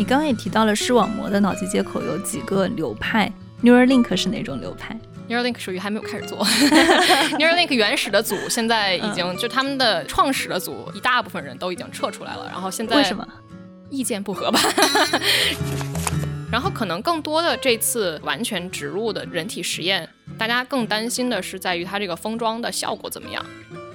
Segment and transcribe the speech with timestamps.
[0.00, 3.30] 你刚刚也提到了视网膜的脑机接口有几个流派
[3.62, 6.42] ，Neuralink 是哪种流派？Neuralink 属于还没有开始做，
[7.38, 13.28] Neuralink 原始的组现在已经就他们的创始的组一大部分人都已经撤出来了，然后现在为什么
[13.90, 14.58] 意见不合吧？
[16.50, 20.08] 然后可能更多的这次完全植入的人体实验，
[20.38, 23.44] 大家更担心的是在于它这个封装的效果怎么样。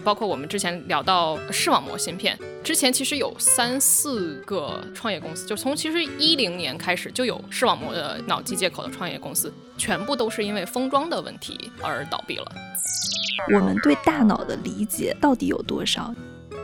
[0.06, 12.45] 包括我们之前聊到视网膜芯片，之前其实有三四个创业公司，就从其实一零年开始就有视网膜的脑机接口的创业公司，全部都是因为封装的问题而倒闭了。
[13.54, 16.14] 我们对大脑的理解到底有多少？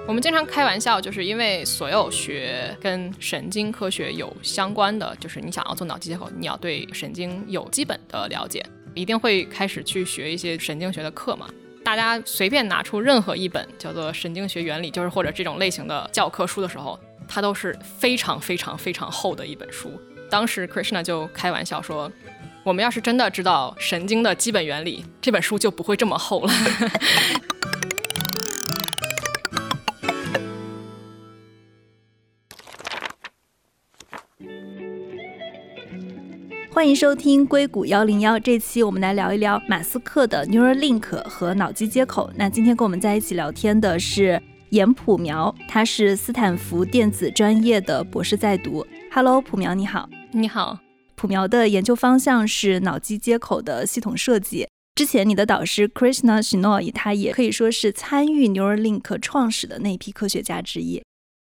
[0.07, 11.47] 我们经常开玩笑，就是因为所有学跟神经科学有相关的，就是你想要做脑机接口，你要对神经有基本的了解，一定会开始去学一些神经学的课嘛。
[11.83, 19.99] 大家随便拿出任何一本叫做《神经学原理》，就是或者这种类型的教科书的时候，它都是非常非常非常厚的一本书。
[20.29, 22.09] 当时 Krishna 就开玩笑说
[22.63, 26.53] ：“我们要是真的知道神经的基本原理，这本书就不会这么厚了。
[36.73, 42.31] ”欢迎收听硅谷幺零幺，这期我们来聊一聊马斯克的 Neuralink 和脑机接口。
[42.37, 48.87] 那今天跟我们在一起聊天的是严普苗，他是斯坦福电子专业的博士在读。
[49.11, 50.07] Hello，普苗你好。
[50.31, 50.79] 你好。
[51.15, 54.65] 普苗的研究方向是脑机接口的系统设计。
[54.95, 61.03] 之前你的导师 Krishna Shenoy，他也可以说是参与 Neuralink 创始的那批科学家之一。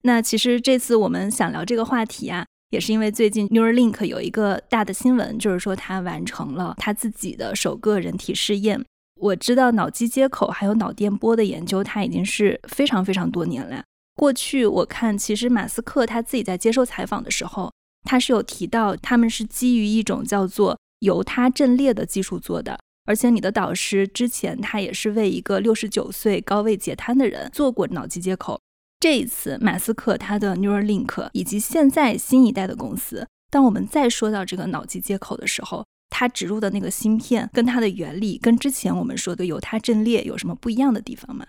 [0.03, 2.45] 那其实这次我们想聊这个话题啊。
[2.69, 8.83] 也是因为最近 Neuralink 有一个大的新闻，就是说它完成了它自己的首个人体试验。
[9.19, 13.83] 我知道脑机接口还有脑电波的研究，它已经是非常非常多年了。
[14.15, 17.71] 过去我看，其实马斯克他自己在接受采访的时候，
[18.03, 22.77] 他是有提到他们是基于一种叫做犹他阵列的技术做的。
[23.05, 28.59] 而且你的导师之前他也是为一个六十九岁高位截瘫的人做过脑机接口。
[28.99, 41.45] 这一次，马斯克他的 Neuralink 以及现在新一代的公司，当我们再说到这个脑机接口的时候，它植入的那个芯片跟它的原理，跟之前我们说的犹他阵列有什么不一样的地方吗？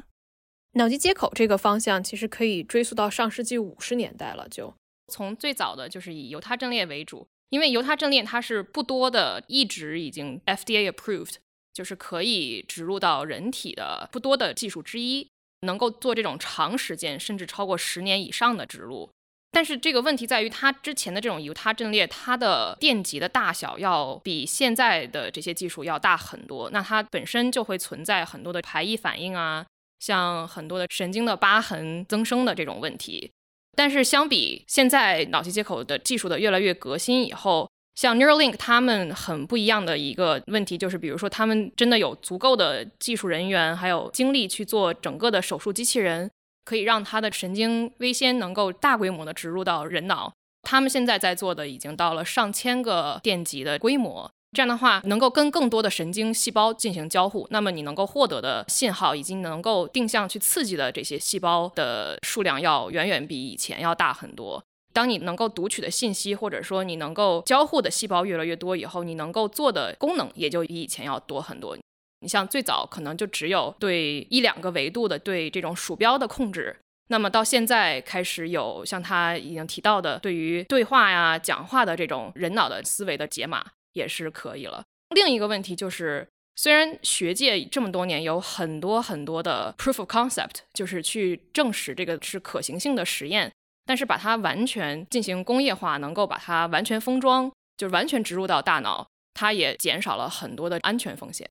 [0.75, 4.75] 脑机接口这个方向其实可以追溯到上世纪五十年代了，就
[5.11, 11.37] 从最早的就是以犹他阵列为主，因为犹他阵列它是不多的，一直已经 FDA approved，
[11.73, 15.31] 就是可以植入到人体的不多的技术之一。
[15.63, 19.11] 能够做这种长时间甚至超过十年以上的植入，
[19.51, 29.67] 但是这个问题在于，它之前的这种犹他阵列，它的电极的大小要比现在的这些技术要大很多，那它本身就会存在很多的排异反应啊，
[29.99, 33.31] 像很多的神经的疤痕增生的这种问题。
[33.75, 46.31] 但是相比现在脑机接口的技术的越来越革新以后，像 Neuralink，他们很不一样的一个问题就是，比如说他们真的有足够的技术人员，还有精力去做整个的手术机器人，
[46.65, 50.33] 可以让他的神经微纤能够大规模的植入到人脑。
[50.63, 64.63] 他们现在在做的已经到了上千个电极的规模，这样的话能够跟更多的神经细胞进行交互，那么你能够获得的信号以及能够定向去刺激的这些细胞的数量要远远比以前要大很多。
[64.93, 71.77] 当你能够读取的信息，或者说你能够交互的细胞越来越多以后，你能够做的功能也就比以前要多很多。
[72.21, 76.77] 你像最早可能就只有对一两个维度的对这种鼠标的控制，
[77.09, 84.83] 那么到现在开始有像他已经提到的对于对话呀、讲话的这种人脑的思维的解码也是可以了。
[85.15, 86.27] 另一个问题就是，
[86.57, 93.53] 虽然学界这么多年有很多很多的 proof of concept，就是去证实这个是可行性的实验。
[93.89, 101.49] 但是把它完全进行工业化，能够把它完全封装，就是完全植入到大脑，它也减少了很多的安全风险。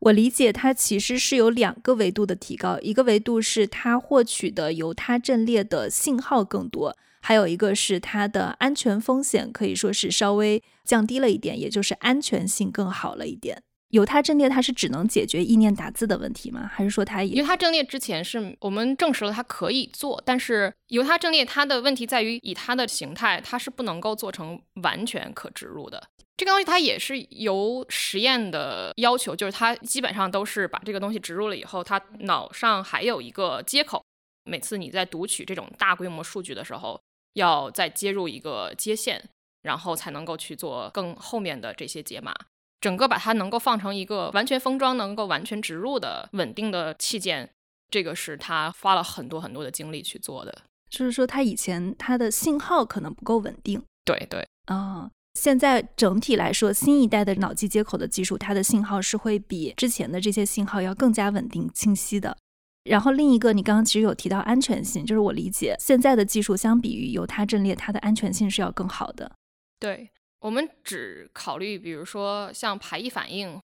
[0.00, 13.62] 我理解它其实是有两个维度的提高，一个维度是它获取的由它阵列的信号更多，还有一个是它的安全风险可以说是稍微降低了一点，也就是安全性更好了一点。
[13.90, 16.70] 犹他阵列它是只能解决意念打字的问题吗？
[16.72, 17.36] 还是说它也？
[17.36, 26.08] 犹他阵列之前是我们证实了它可以做，但是犹他阵列它的问题在于以它的形态，它是不能够做成完全可植入的。
[26.36, 34.02] 这个东西它也是由实验的要求，就是它基本上都是把这个东西植入了以后，它脑上还有一个接口，
[34.44, 36.98] 每次你在读取这种大规模数据的时候，
[37.34, 39.22] 要再接入一个接线，
[39.62, 42.34] 然后才能够去做更后面的这些解码。
[42.80, 47.50] 整个把它能够放成一个完全封装、能够完全植入的稳定的器件，
[47.90, 50.62] 这个是他花了很多很多的精力去做的。
[50.88, 53.82] 就是说，它以前它的信号可能不够稳定。
[54.04, 55.10] 对对，啊。
[55.34, 62.36] 现在整体来说，新一代的脑机接口的技术，它的信号是会比之前的这些信号要更加稳定、清晰的。
[62.82, 69.30] 然后另一个，你刚刚其实有提到安全性，就是我理解现在的技术相比于犹他阵列，它的安全性是要更好的。
[69.78, 73.60] 对我们只考虑，比如说像排异反应，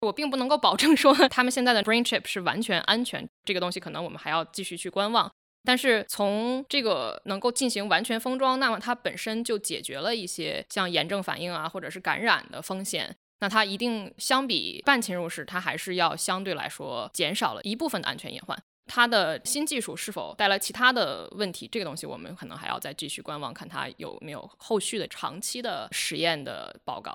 [0.00, 5.30] 我并不能够保证说他们现在的 brain chip 是完全安全，这个东西可能我们还要继续去观望。
[5.64, 13.16] 但是从这个能够进行完全封装，那么它本身就解决了一些像炎症反应啊，或者是感染的风险。
[13.40, 18.56] 那它一定相比半侵入式，它还是要相对来说减少了一部分的安全隐患。
[18.86, 27.12] 它的新技术是否带来其他的问题，这个东西我们可能还要再继续观望，看它有没有后续的长期的实验的报告。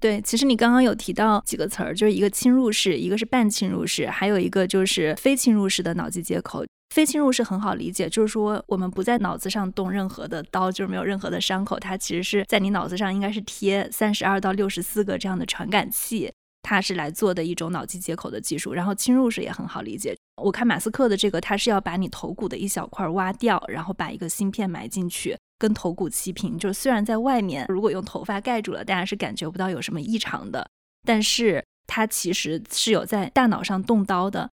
[0.00, 6.64] 对，其实你刚刚有提到几个词儿，就是一个侵入式，一个是半侵入式，还有一个就是非侵入式的脑机接口。
[6.94, 16.32] 非侵入式很好理解，就是说我们不在脑子上动任何的刀，就是没有任何的伤口，它其实是在你脑子上应该是贴三十二到六十四个这样的传感器，
[16.64, 18.72] 它是来做的一种脑机接口的技术。
[18.74, 26.58] 然后侵入式也很好理解，我看马斯克的这个，他是要把你头骨的一小块挖掉，然后把一个芯片埋进去，跟头骨齐平。
[26.58, 30.68] 就是虽然在外面如果用头发盖住了，大家是感觉不到有什么异常的，
[31.06, 34.50] 但是它其实是有在大脑上动刀的。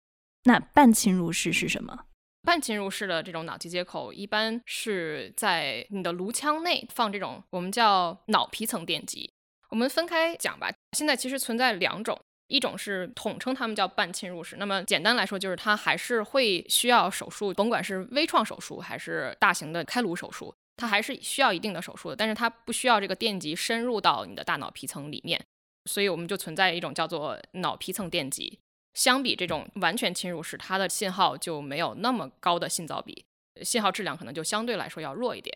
[0.44, 2.06] 那半侵入式是什么？
[2.44, 9.32] 半侵入式的这种脑机接口，一般是在你的颅腔内放这种我们叫脑皮层电极。
[9.76, 10.72] 我们分开讲吧。
[10.94, 12.18] 现在其实存在两种，
[12.48, 14.56] 一种是统称它们叫半侵入式。
[14.56, 22.16] 那么简单来说，就是它还是会需要手术，甭管是微创手术还是大型的开颅手术，它还是需要一定的手术的。
[22.16, 25.46] 但是它不需要这个电极深入到你的大脑皮层里面，
[25.90, 28.58] 所以我们就存在一种叫做脑皮层电极。
[28.94, 33.26] 相比这种完全侵入式，它的信号就没有那么高的信噪比，
[33.62, 35.54] 信号质量可能就相对来说要弱一点。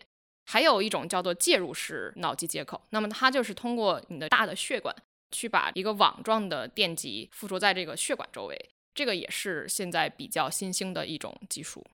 [0.50, 4.92] 还有一种叫做介入式脑机接口，那么它就是通过你的大的血管
[5.30, 11.86] 去把一个网状的电极附着在这个血管周围，这个也是现在比较新兴的一种技术。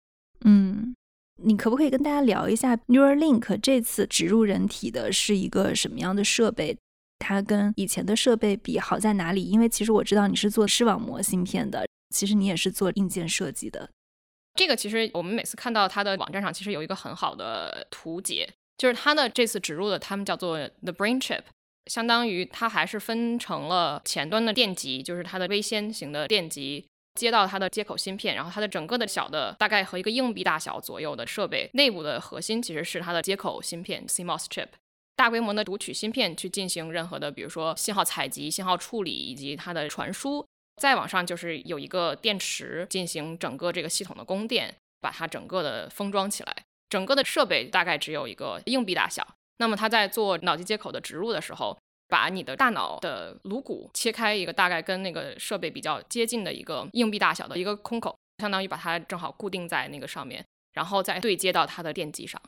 [0.46, 0.96] 嗯，
[1.42, 6.78] 你可不可以跟大家聊一下 Neuralink 这次植入人体的是一个什么样的设备？
[7.18, 9.44] 它跟以前的设备比好在哪里？
[9.44, 13.90] 因为其实我知道你是做视网膜芯片的，其实你也是做硬件设计的。
[14.56, 18.48] 这个其实我们每次看到它的网站上，其实有一个很好的图解，
[18.78, 21.42] 就是它的这次植入的，他们叫做 the brain chip，
[21.86, 34.68] 相当于它还是分成了前端的电极，就是它的微纤型的电极接到它的接口芯片，然后它的整个的小的大概和一个硬币大小左右的设备内部的核心其实是它的接口芯片 CMOS chip。
[35.16, 40.46] 大规模的读取芯片去进行任何的，比如说信号采集、信号处理以及它的传输。
[40.76, 46.56] 再往上就是有一个电池进行整个这个系统的供电，把它整个的封装起来。
[46.88, 49.26] 整个的设备大概只有一个硬币大小。
[49.58, 51.76] 那么它在做脑机接口的植入的时候，
[52.08, 60.44] 把你的大脑的颅骨切开一个大概跟那个设备比较接近的一个硬币大小的一个空口，相当于把它正好固定在那个上面，
[60.74, 62.40] 然后再对接到它的电机上。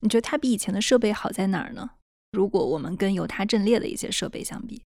[0.00, 1.90] 你觉得它比以前的设备好在哪儿呢？
[2.32, 4.82] 如果我们跟犹他阵列的一些设备相比，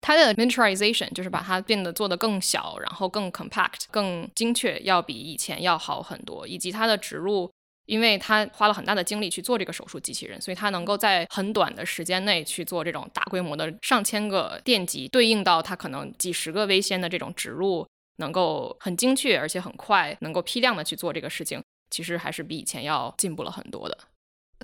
[0.00, 6.48] 它的 miniaturization 就是把它变得做得更小，然后更 compact、更精确，要比以前要好很多。
[6.48, 7.50] 以及它的植入，
[7.86, 17.86] 因为它花了很大的精力去做这个手术机器人，所以它能够在很短的时间内去做这种大规模的上千个电极，对应到它可能几十个微纤的这种植入，
[18.16, 23.98] 能够很精确而且很快，能够批量的去做这个事情，其实还是比以前要进步了很多的。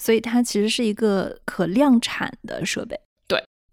[0.00, 2.98] 所以它其实是一个可量产的设备。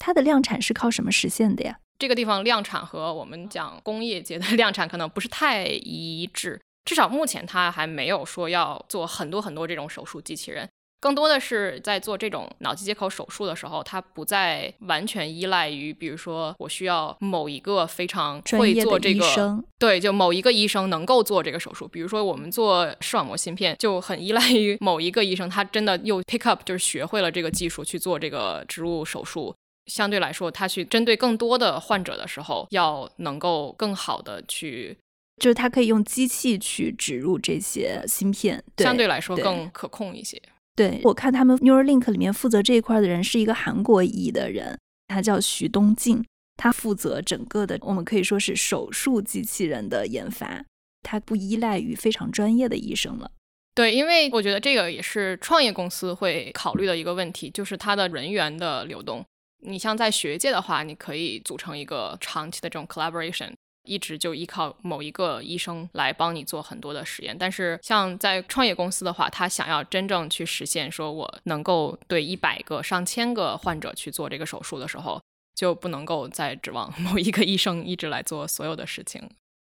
[0.04, 1.78] 对，它的量产是靠什么实现的呀？
[1.98, 10.68] 这个地方量产和我们讲工业界的 量产可能不是太一致，至少目前它还没有说要做很多很多这种手术机器人。
[11.00, 21.86] 更多的是在做这种脑机接口手术的时候，它不再完全依赖于，比如说我需要某一个非常会做这个，对，就某一个医生能够做这个手术。
[21.90, 29.54] 比如说我们做视网膜芯片，就很依赖于某一个医生，他真的又 pick up，就是学会了这个技术去做这个植入手术。
[29.88, 34.98] 相对来说，他去针对更多的患者的时候，要能够更好的去，
[35.38, 40.42] 就是他可以用机器去植入这些芯片，相对来说更可控一些。
[40.76, 46.26] 对我看他们 Neuralink 里面负责这一块的人是一个韩国裔的人，他叫徐东进，
[46.56, 50.66] 他负责整个的，我们可以说是手术机器人的研发，
[51.04, 53.30] 他不依赖于非常专业的医生了。
[53.76, 59.26] 对，因为我觉得这个也是创业公司会考虑的一个问题，就是它的人员的流动。
[59.66, 63.52] 你像在学界的话，你可以组成一个长期的这种 collaboration，
[63.84, 67.36] 一直就依靠某一个医生来帮你做很多的实验。
[67.38, 75.22] 但是像在创业公司的话，他想要真正去实现，说我能够对一百个、上千个患者去做这个手术的时候，
[75.56, 79.30] 就不能够再指望某一个医生一直来做所有的事情。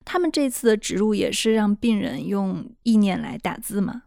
[0.06, 4.04] 他们这次的植入也是让病人用意念来打字吗？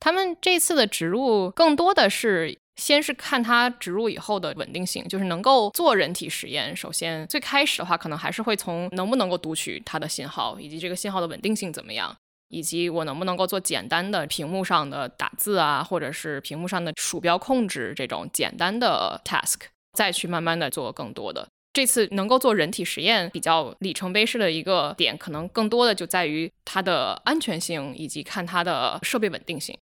[0.00, 6.74] 他们这次的植入更多的是先是看它植入以后的稳定性，就是能够做人体实验。
[6.74, 12.16] 首先最开始的话，可能还是会从能不能够读取它的信号，以及这个信号的稳定性怎么样，
[12.48, 19.60] 以及我能不能够做简单的屏幕上的打字啊，或者是屏幕上的鼠标控制这种简单的 task，
[19.92, 21.46] 再去慢慢的做更多的。
[21.74, 29.74] 这次能够做人体实验比较里程碑式的一个点，可能更多的就在于它的安全性以及看它的设备稳定性。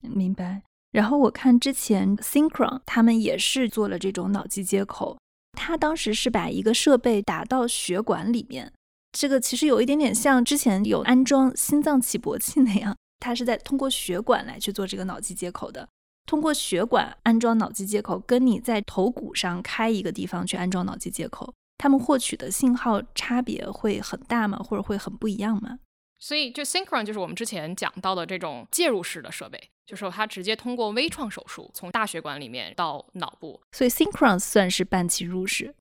[0.00, 0.62] 明白。
[0.96, 5.18] 然后我看之前 Synchron 他们也是做了这种脑机接口，
[5.52, 8.72] 他当时是把一个设备打到血管里面，
[9.12, 15.86] 这个其实有一点点像之前有安装心脏起搏器那样，他是在通过血管来去做这个脑机接口的。
[16.24, 24.56] 通过血管安装脑机接口，跟你在头骨上开一个地方去安装脑机接口，他们获取的信号差别会很大吗？
[24.56, 25.78] 或者会很不一样吗？
[26.18, 33.60] 所以，就 Synchron 就是我们之前讲到的这种介入式的设备，就是它直接通过微创手术从大血管里面到脑部。
[33.72, 35.74] 所以 Synchron 算是半侵入式，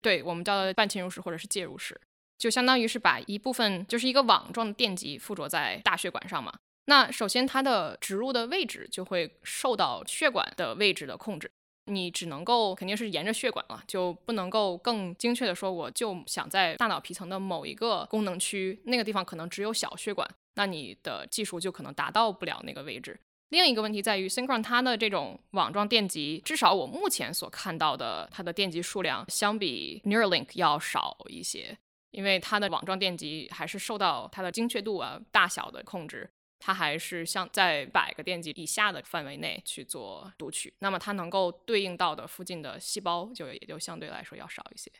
[0.00, 2.00] 对我们叫的半侵入式或者是介入式，
[2.38, 6.52] 就相当于是把一部分就是一个网状的电极附着在大血管上嘛。
[6.86, 11.50] 那首先，它的植入的位置就会受到血管的位置的控制，
[11.90, 23.18] 你只能够肯定是沿着血管了，就不能够更精确的说，我就想在大脑皮层的某一个功能区，那个地方可能只有小血管，那你的技术就可能达到不了那个位置。
[23.50, 31.76] 另一个问题在于，Synchron 它的这种网状电极，至少我目前所看到的，它的电极数量相比 Neuralink 要少一些，
[32.12, 36.30] 因为它的网状电极还是受到它的精确度啊、大小的控制。
[36.60, 44.92] 它还是像在百个电极以下的范围内去做读取，那么它能够对应到的附近的细胞就也就相对来说要少一些。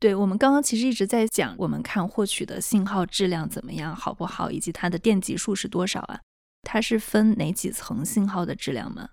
[0.00, 6.20] 对我们刚刚其实一直在讲，我们看获取的信号质量怎么样，好不好，以及它的电极数是多少啊？
[6.62, 9.10] 它是分哪几层信号的质量吗？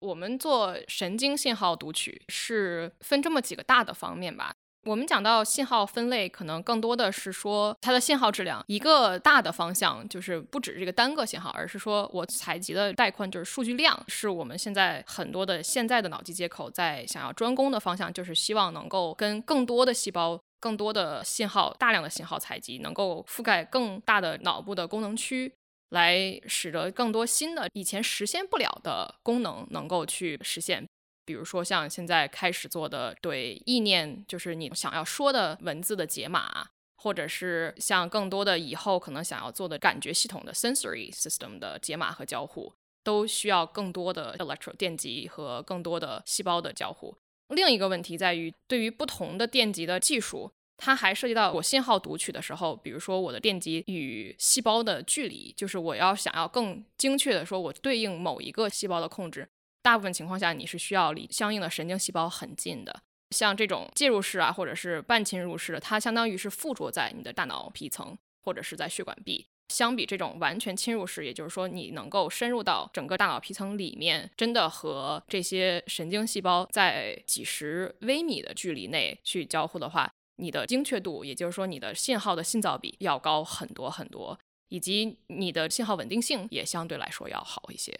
[0.00, 4.52] 我们做神经信号读取是分这么几个大的方面吧。
[4.86, 8.64] 我们讲到信号分类，可能更多的是说它的信号质量。
[8.66, 25.52] 一个大的方向就是不止这个单个信号，而是说我采集的带宽就是数据量，是我们现在很多的现在的脑机接口在想要专攻的方向，就是希望能够跟更多的细胞、更多的信号、大量的信号采集，能够覆盖更大的脑部的功能区，
[25.90, 30.88] 来使得更多新的以前实现不了的功能能够去实现。
[31.30, 47.16] 比如说，像现在开始做的对意念，就是你想要说的文字的解码，或者是像更多的以后可能想要做的感觉系统的 sensory system 的解码和交互，都需要更多的 electro 电极和更多的细胞的交互。
[47.50, 59.48] 另一个问题在于，对于不同的电极的技术，它还涉及到我信号读取的时候，比如说我的电极与细胞的距离，就是我要想要更精确的说，我对应某一个细胞的控制。
[59.82, 63.00] 大部分情况下，你是需要离相应的神经细胞很近的。
[63.30, 69.46] 像这种介入式啊，或者是半侵入式的，它相当于是附着在你的大脑皮层或者是在血管壁。
[69.68, 84.36] 相比这种完全侵入式，也就是说你能够深入到整个大脑皮层里面，真的和这些神经细胞在几十微米的距离内去交互的话，你的精确度，也就是说你的信号的信噪比要高很多很多，
[84.70, 87.96] 以及你的信号稳定性也相对来说要好一些。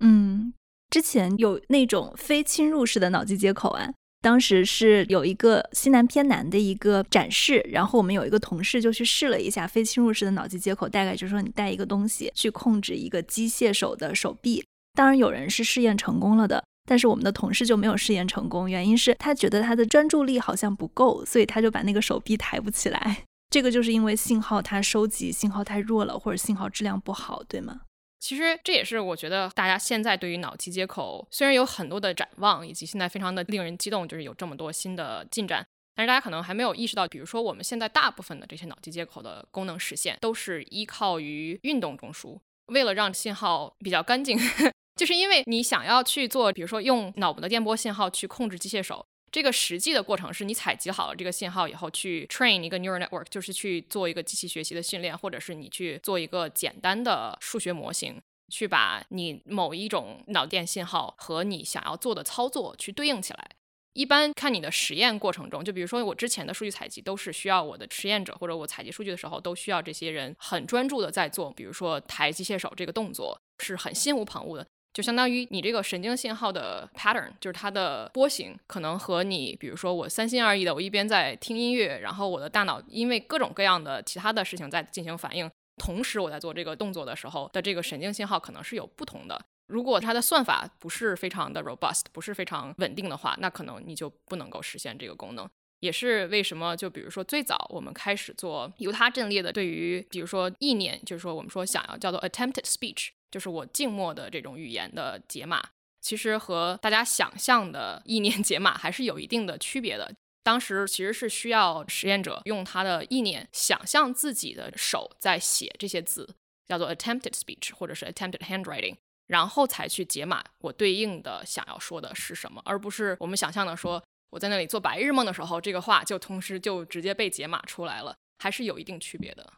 [0.00, 0.54] 嗯。
[0.94, 3.90] 之前有那种非侵入式的脑机接口啊，
[4.22, 14.64] 当时是有一个西南偏南的一个展示，然后我们有一个同事就去试了一下非侵入式的脑机接口，大概就是说你带一个东西去控制一个机械手的手臂。
[14.96, 23.24] 当然有人是试验成功了的，但是我们的同事就没有试验成功，原因是他觉得他的专注力好像不够，所以他就把那个手臂抬不起来。
[23.50, 27.80] 这个就是因为信号它收集信号太弱了，或者信号质量不好，对吗？
[28.24, 35.62] 其实这也是我觉得大家现在对于脑机接口虽然有很多的展望，以及现在非常的令人激动，就是有这么多新的进展，
[35.94, 42.40] 但是大家可能还没有意识到，比如说我们现在大部分的这些脑机接口的功能实现，都是依靠于运动中枢。
[42.68, 44.38] 为了让信号比较干净，
[44.96, 49.04] 就是因为你想要去做，比如说用脑部的电波信号去控制机械手。
[49.34, 63.50] 这个实际的过程是你采集好了这个信号以后，去 train 一个 neural network，就是去做一个机器学习的训练，或者是你去做一个简单的数学模型，去把你某一种脑电信号和你想要做的操作去对应起来。
[63.94, 74.64] 一般看你的实验过程中，就比如说我之前的数据采集都是需要我的实验者或者我采集数据的时候都需要这些人很专注的在做，比如说抬机械手这个动作是很心无旁骛的，
[74.94, 89.44] 就相当于你这个神经信号的 pattern，就是它的波形可能和你比如说我三心二意的，我一边在听音乐，然后我的大脑因为各种各样的其他的事情在进行反应，同时我在做这个动作的时候的这个神经信号可能是有不同的。
[89.66, 95.48] 如果它的算法不是非常的 robust，不是非常稳定的话，那可能你就不能够实现这个功能。
[95.80, 105.60] 也是为什么，就比如说最早我们开始做犹他阵列的，对于比如说意念，就是说我们说想要叫做 attempted speech，就是我静默的这种语言的解码，
[106.00, 110.14] 其实和大家想象的意念 解码还是有一定的区别的。
[110.44, 116.28] 当时其实是需要实验者用他的意念想象自己的手在写这些字，
[116.64, 118.94] 叫做 attempted speech，或者是 attempted handwriting。
[119.26, 124.00] 然后才去解码我对应的想要说的是什么，而不是我们想象的说
[124.30, 129.52] 我在那里做白日梦的时候，这个话就同时就直接被解码出来了，还是有一定区别的。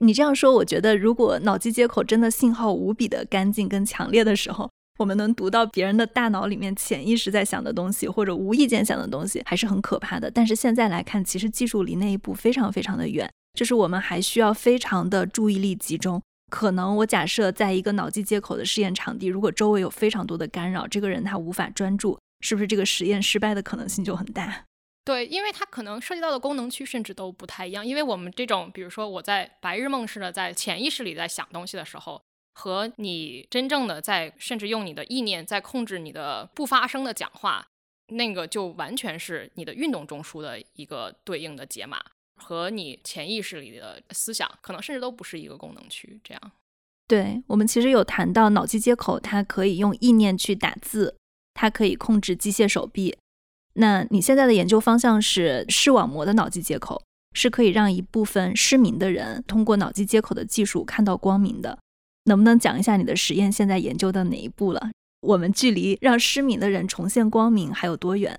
[0.00, 10.30] 你这样说，我觉得如果脑机接口真的信号无比的干净跟强烈的时候，我们能读到别人的大脑里面潜意识在想的东西，或者无意间想的东西，还是很可怕的。
[10.30, 16.22] 但是现在来看，其实技术离那一步非常非常的远，就是我们还需要非常的注意力集中。
[16.50, 24.64] 可能我假设在一个脑机接口的试验场地，如果周围有非常多的干扰，这个人他无法专注，是不是这个实验失败的可能性就很大？
[25.08, 27.86] 对，因为它可能涉及到的功能区甚至都不太一样。
[27.86, 32.20] 因为我们这种，比如说我在白日梦似的在潜意识里在想东西的时候，
[32.52, 37.66] 和你真正的在甚至用你的意念在控制你的不发声的讲话，
[38.08, 41.98] 那个就完全是你的运动中枢的一个对应的解码。
[42.36, 46.20] 和你潜意识里的思想，可能甚至都不是一个功能区。
[46.22, 46.52] 这样，
[47.08, 51.16] 对我们其实有谈到脑机接口，它可以用意念去打字，
[51.54, 53.16] 它可以控制机械手臂。
[53.78, 57.00] 那你现在的研究方向是视网膜的脑机接口，
[57.32, 61.78] 是可以让一部分失明的人通过脑机接口的技术看到光明的。
[62.24, 64.90] 能不能讲一下你的实验现在研究到哪一步了？
[65.20, 68.38] 我们距离让失明的人重现光明还有多远？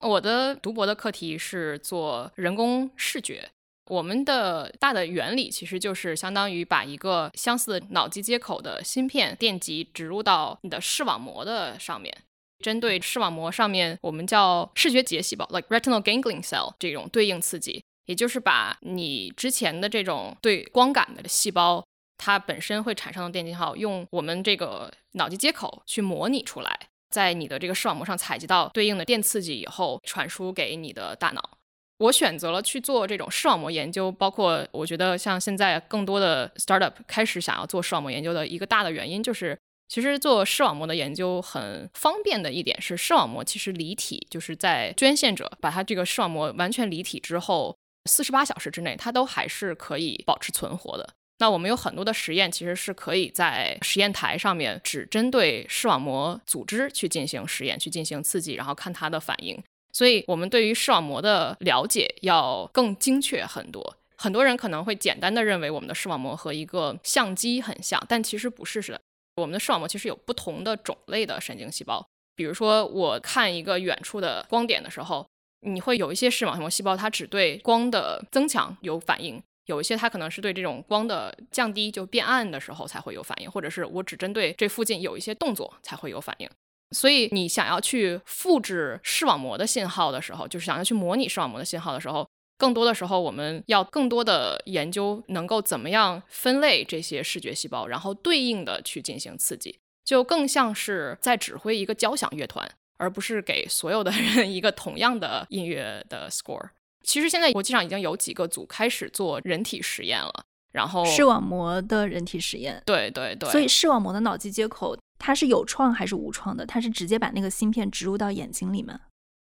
[0.00, 3.48] 我的读博的课题是做人工视觉。
[3.90, 12.14] 我们的大的原理其实就是相当于把一个相似脑机接口的芯片电极植入到你的视网膜的上面，
[12.58, 21.84] 针对视网膜上面我们叫视觉结细胞 （like retinal ganglion cell） 这种对应刺激，也就是把你之前的这种对光感的细胞，
[22.16, 26.78] 它本身会产生的电信号，用我们这个脑机接口去模拟出来。
[27.10, 31.58] 在你的这个视网膜上采集到对应的电刺激以后，传输给你的大脑。
[31.98, 47.74] 我选择了去做这种视网膜研究，包括我觉得像现在更多的 startup 开始想要做视网膜研究的一个大的原因，就是其实做视网膜的研究很方便的一点是，视网膜其实离体，就是在捐献者把它这个视网膜完全离体之后，
[48.04, 51.08] 四十八小时之内，它都还是可以保持存活的。
[51.38, 59.56] 那我们有很多的实验，其实是可以在实验台上面只针对视网膜组织去进行实验，去进行刺激，然后看它的反应。
[59.92, 63.96] 所以，我们对于视网膜的了解要更精确很多。
[64.16, 69.00] 很多人可能会简单的认为我们的视网膜和一个相机很像，但其实不是的。
[69.40, 72.06] 我们的视网膜其实有不同的种类的神经细胞。
[72.34, 75.26] 比如说，我看一个远处的光点的时候，
[75.60, 79.42] 你会有一些视网膜细胞，它只对光的增强有反应。
[79.66, 86.48] 有一些它可能是对这种光的降低就变暗的时候才会有反应，或者是我只针对这附近有一些动作才会有反应。
[86.92, 92.26] 所以你想要去复制视网膜的信号的时候，就是想要去模拟视网膜的信号的时候，
[92.58, 106.70] 更多的时候我们要更多的研究能够怎么样分类这些视觉细胞，然后对应的去进行刺激，就更像是在指挥一个交响乐团，而不是给所有的人一个同样的音乐的 score。
[107.04, 116.66] 其实现在国际上已经有几个组开始做人体实验了，然后视网膜的人体实验，对对对，所以视网膜的脑机接口它是有创还是无创的？
[116.66, 119.00] 它是直接把那个芯片植入到眼睛里面？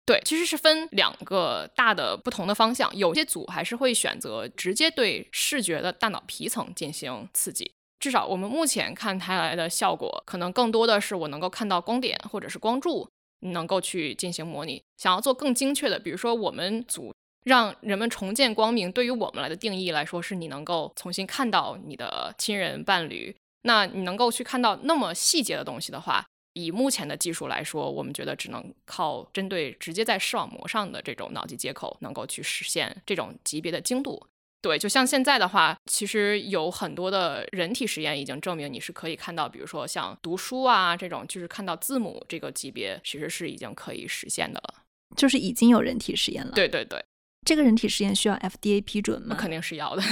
[0.10, 13.08] 对，其实是分两个大的不同的方向，有些组还是会选择直接对视觉的大脑皮层进行刺激，至少我们目前看它来的效果，可能更多的是我能够看到光点或者是光柱，
[13.41, 14.82] 能够去进行模拟。
[14.98, 17.13] 想要做更精确的，比如说我们组。
[17.45, 23.34] 让人们重见光明，对于我们来的定义来说，是你能够重新看到你的亲人伴侣。
[23.62, 34.25] 那你能够去看到那么细节的东西的话，以目前的技术来说，我们觉得只能靠针对直接在视网膜上的这种脑机接口，能够去实现这种级别的精度。
[34.62, 44.83] 对，就像现在的话，其实有很多的人体实验已经证明，你是可以看到，比如说像读书啊这种，就是看到字母这个级别，其实是已经可以实现的了。
[45.15, 47.01] 就是已经有人体实验了。，对对对，
[47.45, 49.33] 这个人体实验需要 FDA 批准吗？
[49.39, 50.03] 肯定是要的。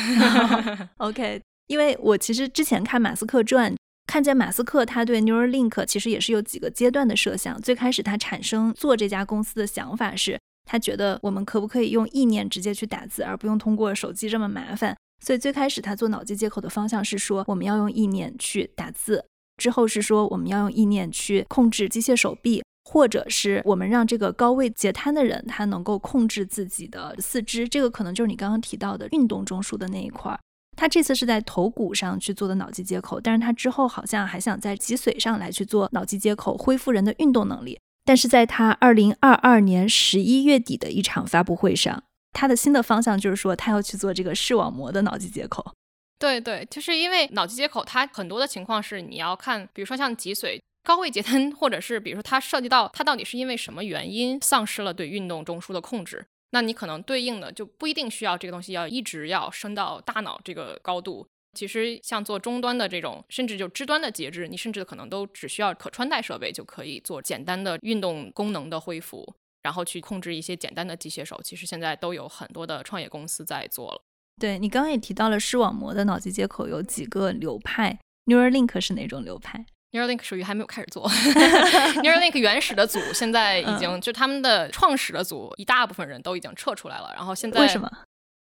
[0.97, 3.76] OK，因为我其实之前看马斯克传，
[4.08, 7.62] 看见马斯克他对 Neuralink 其实也是有几个阶段的设想。
[7.62, 14.98] 最开始他产生做这家公司的想法是，他觉得我们可不可以用意念直接去打字，而不用通过手机这么麻烦。
[15.24, 19.24] 所以最开始他做脑机接口的方向是说，我们要用意念去打字，
[19.58, 22.63] 之后是说我们要用意念去控制机械手臂。
[22.89, 30.39] 或者是我们让这个高位截瘫的人，他能够控制自己的四肢，这个可能就是你刚刚提到的运动中枢的那一块。
[30.78, 37.78] 他这次是在头骨上去做的脑机接口，但是他之后好像还想在脊髓上来去做脑机接口，恢复人的运动能力。
[38.06, 45.74] 但是在他二零二二年十一月底的一场发布会上，他的新的方向就是说，他要去做这个视网膜的脑机接口。
[46.18, 50.60] 对对，就是因为脑机接口，它很多的情况是你要看，比如说像脊髓。
[50.84, 61.28] 高位截瘫，或者是比如说它涉及到它到底是因为什么原因丧失了对运动中枢的控制，那你可能对应的就不一定需要这个东西要一直要升到大脑这个高度。
[61.54, 69.34] 其实像做终端的这种，甚至就肢端的截肢，你甚至可能都只需要可穿戴设备就可以做简单的运动功能的恢复，
[69.64, 71.42] 然后去控制一些简单的机械手。
[71.44, 74.02] 其实现在都有很多的创业公司在做了。
[74.40, 79.66] 对你刚刚也提到了视网膜的脑机接口有几个流派，Neuralink 是哪种流派？
[79.91, 81.10] Neuralink 属于还没有开始做，
[82.04, 87.89] Neuralink 原始的组现在已经、嗯、就他们的创始的组一大部分人都已经撤出来了，然后现在为什么？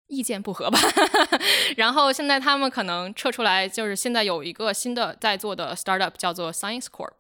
[0.08, 0.78] 意见不合吧，
[1.76, 7.14] 然后现在他们可能撤出来，就是现在有一个新的在做的 startup 叫做 Science Corp，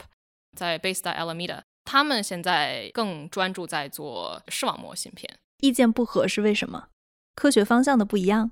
[0.54, 5.38] 在 based 在 Alameda，他们现在更专注在做视网膜芯片。
[5.60, 6.88] 意见不合是为什么？
[7.34, 8.50] 科学方向的不一样。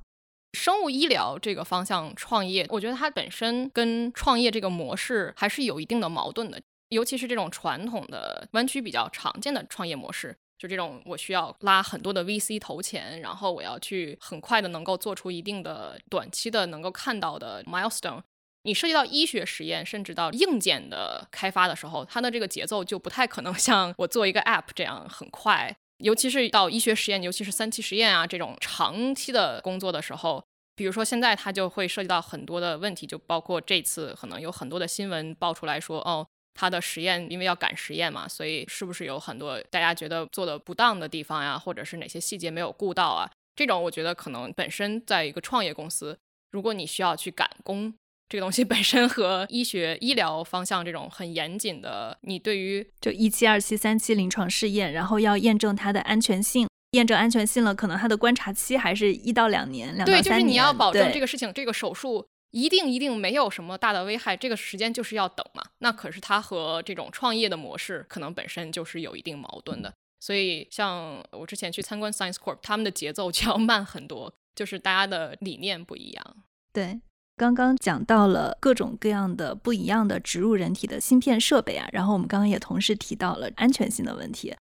[0.53, 18.23] 生物医疗这个方向创业，我觉得它本身跟创业这个模式还是有一定的矛盾的，尤其是这种传统的湾区比较常见的创业模式，就这种我需要拉很多的 VC 投钱，然后我要去很快的能够做出一定的短期的能够看到的 milestone。
[18.65, 25.75] 你涉及到医学实验，甚至到硬件的开发的时候，它的这个节奏就不太可能 像我做一个 app 这样很快。
[26.01, 43.31] 尤其是到医学实验，尤其是三期实验啊这种长期的工作的时候，比如说现在它就会涉及到很多的问题，就包括这次可能有很多的新闻爆出来说，哦，它的实验因为要赶实验嘛，所以是不是有很多大家觉得做的不当的地方呀，或者是哪些细节没有顾到啊？
[43.55, 46.19] 这种我觉得可能本身在一个创业公司，
[46.51, 47.95] 如果你需要去赶工。
[48.31, 65.63] 这个东西 本身和医学医疗方向这种很严谨的，你对于就一期、二期、三期临床试验，然后要验证它的安全性，验证安全性了，可能它的观察期还是一到两年，两到对，就是你要保证这个事情，这个手术一定一定没有什么大的危害，这个时间就是要等嘛。
[65.81, 69.93] 那可是它和这种创业的模式可能本身就是有一定矛盾的。
[70.21, 76.37] 所以像我之前去参观 Science Corp，他们的节奏就要慢很多，就是大家的理念不一样。
[76.73, 77.01] 对。
[77.41, 84.55] 刚刚讲到了各种各样的不一样的植入人体的芯片设备啊，然后我们刚刚也同时提到了安全性的问题。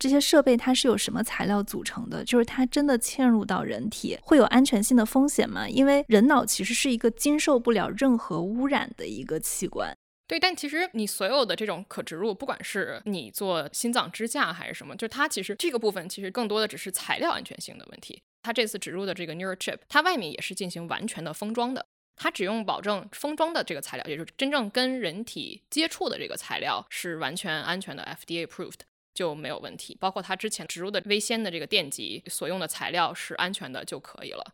[0.00, 2.24] 这些设备它是由什么材料组成的？
[2.24, 5.68] 就是它真的嵌入到人体会有安全性的风险吗？
[5.68, 9.96] 因为人脑其实是一个经受不了任何污染的一个器官。
[10.26, 18.20] 对，但其实你所有的这种可植入，不管是你做心脏支架还是什么，就是它其实这个部分其实更多的只是材料安全性的问题。
[18.42, 21.86] 它这次植入的这个 NeuroChip，它外面也是进行完全的封装的。
[22.16, 28.80] 它只用保证封装的这个材料，也就是真正跟人体接触的这个材料是完全安全的，FDA approved
[29.12, 29.96] 就没有问题。
[30.00, 34.52] 包括它之前植入的微纤的这个电极所用的材料是安全的就可以了。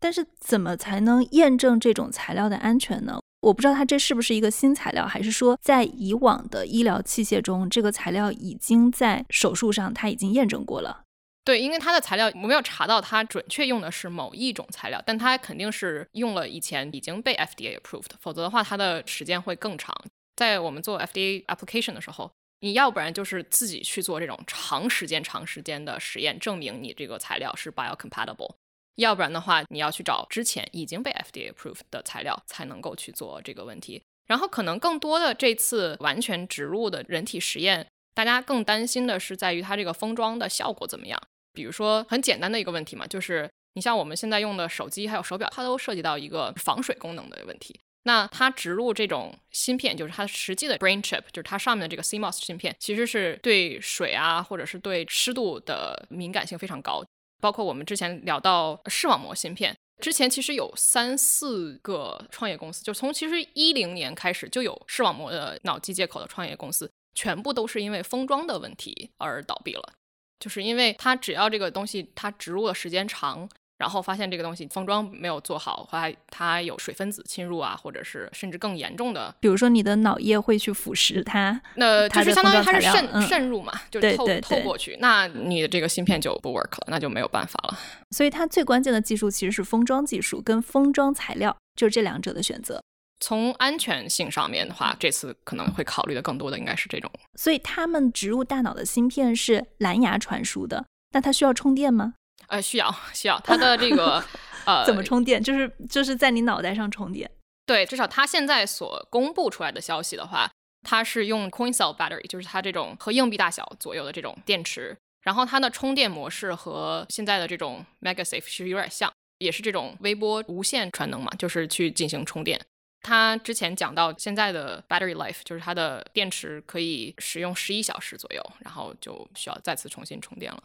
[0.00, 3.20] 但是怎么才能验证这种材料的安全呢？
[3.40, 11.04] 我不知道它这是不是一个新材料，还是说在以往的医疗器械中，这个材料已经在手术上它已经验证过了。
[11.48, 19.96] 对，因为它的材料我没有查到它准确用的是某一种材料，但它肯定是用了以前已经被 FDA approved，否则的话它的时间会更长。
[20.36, 22.30] 在我们做 FDA application 的时候，
[22.60, 28.56] 你要不然就是自己去做这种长时间、长时间的实验，证明你这个材料是 biocompatible；
[28.96, 34.02] 要不然的话，你要去找之前已经被 FDA approved 的材料，才能够去做这个问题。
[34.26, 41.18] 然后可能更多的这次完全植入的人体实验，大家更担心的是在于它这个封装的效果怎么样。
[41.52, 47.78] 比如说很简单的一个问题嘛，就是你像我们现在用的手机还有手表，它都涉及到一个防水功能的问题。
[48.04, 57.04] 那它植入这种芯片，就是它实际的 brain chip，就是它上面的这个 CMOS 芯片，其实是对水啊或者是对湿度的敏感性非常高。
[57.40, 69.92] 包括我们之前聊到视网膜芯片，之前其实有三四个创业公司，就从其实一零年开始就有视网膜的脑机接口的创业公司，全部都是因为封装的问题而倒闭了。
[70.40, 73.48] 就是因为它只要这个东西它植入的时间长。
[73.78, 87.78] 然后发现这个东西封装没有做好，它它有水分子侵入啊，或者是甚至更严重的，比如说你的脑液会去腐蚀它，那就是相当于它是渗渗入嘛，就透透过去，那你的这个芯片就不 work 了，那就没有办法了。
[88.10, 92.82] 所以它最关键的技术其实是封装技术跟封装材料，就是这两者的选择。
[93.20, 97.10] 从安全性上面的话，这次可能会考虑的更多的应该是这种。
[97.34, 102.14] 所以他们植入大脑的芯片是蓝牙传输的，那它需要充电吗？
[102.46, 104.24] 呃，需要需要它的这个
[104.64, 105.42] 呃，怎么充电？
[105.42, 107.30] 就是就是在你脑袋上充电。
[107.66, 110.50] 对，至少它现在所公布出来的消息的话，
[110.82, 114.96] 它是用 coin cell battery，就是它这种和硬币大小左右的这种电池。
[115.22, 122.58] 然后它的充电模式和现在的这种 MagSafe 其实有点像，也是这种微波无线传能嘛，就是去进行充电。
[123.00, 130.62] 它之前讲到现在的 battery life，就是它的电池可以使用十一小时左右，然后就需要再次重新充电了。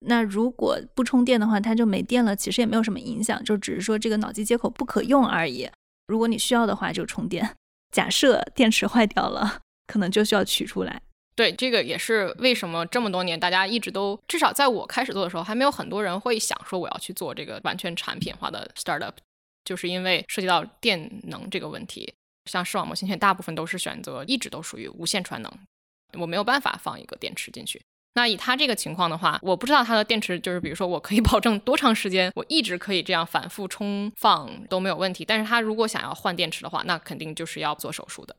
[0.00, 5.68] 那如果不充电的话，它就没电了，其实也没有什么影响，就只是说这个脑机接口不可用而已。
[6.06, 7.54] 如果你需要的话，就充电。
[7.92, 11.02] 假设电池坏掉了，可能就需要取出来。
[11.36, 19.12] 对，这个也是为什么这么多年大家一直都，至少在我开始做的时候，还没有很多人会想说我要去做这个完全产品化的 startup，
[19.70, 22.12] 就是因为涉及到电能这个问题。
[22.50, 25.52] 像视网膜芯片，大部分都是选择一直都属于无线传能，
[26.14, 27.80] 我没有办法放一个电池进去。
[28.14, 35.24] 那以它这个情况的话，我不知道它的电池就是，比如说我可以保证多长时间，我一直可以这样反复充放都没有问题。
[35.24, 38.34] 但是它如果想要换电池的话，那肯定就是要做手术的。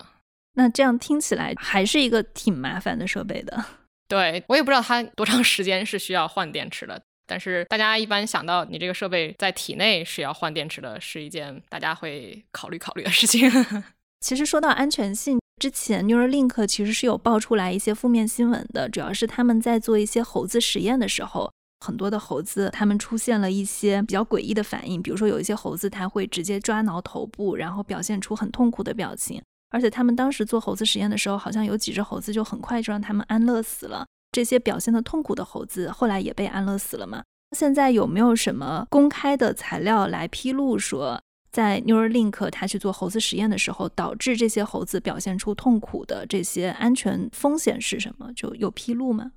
[0.56, 3.64] 那这样听起来还是一个挺麻烦的设备的。
[4.10, 7.02] 对我也不知道它多长时间是需要换电池的。
[7.32, 13.50] 但是大家一般想到你这个设备在体内是要换电池的，是一件大家会考虑考虑的事情。
[14.20, 15.40] 其实说到安全性。
[15.62, 21.50] 之前 Neuralink 其实是有爆出来一些负面新闻的，主要是他们在做一些猴子实验的时候，
[21.86, 34.06] 很多的猴子他们出现了一些比较诡异的反应，比如说有一些猴子它会直接抓挠头部，然后表现出很痛苦的表情，而且他们当时做猴子实验的时候，好像有几只猴子就很快就让他们安乐死了。
[34.32, 37.24] 这些表现的痛苦的猴子后来也被安乐死了吗？
[37.56, 41.22] 现在有没有什么公开的材料来披露说？
[41.52, 48.32] 在 Neuralink 他去做猴子实验的时候，导致这些猴子表现出痛苦的这些安全风险是什么？
[48.34, 49.34] 就有披露吗？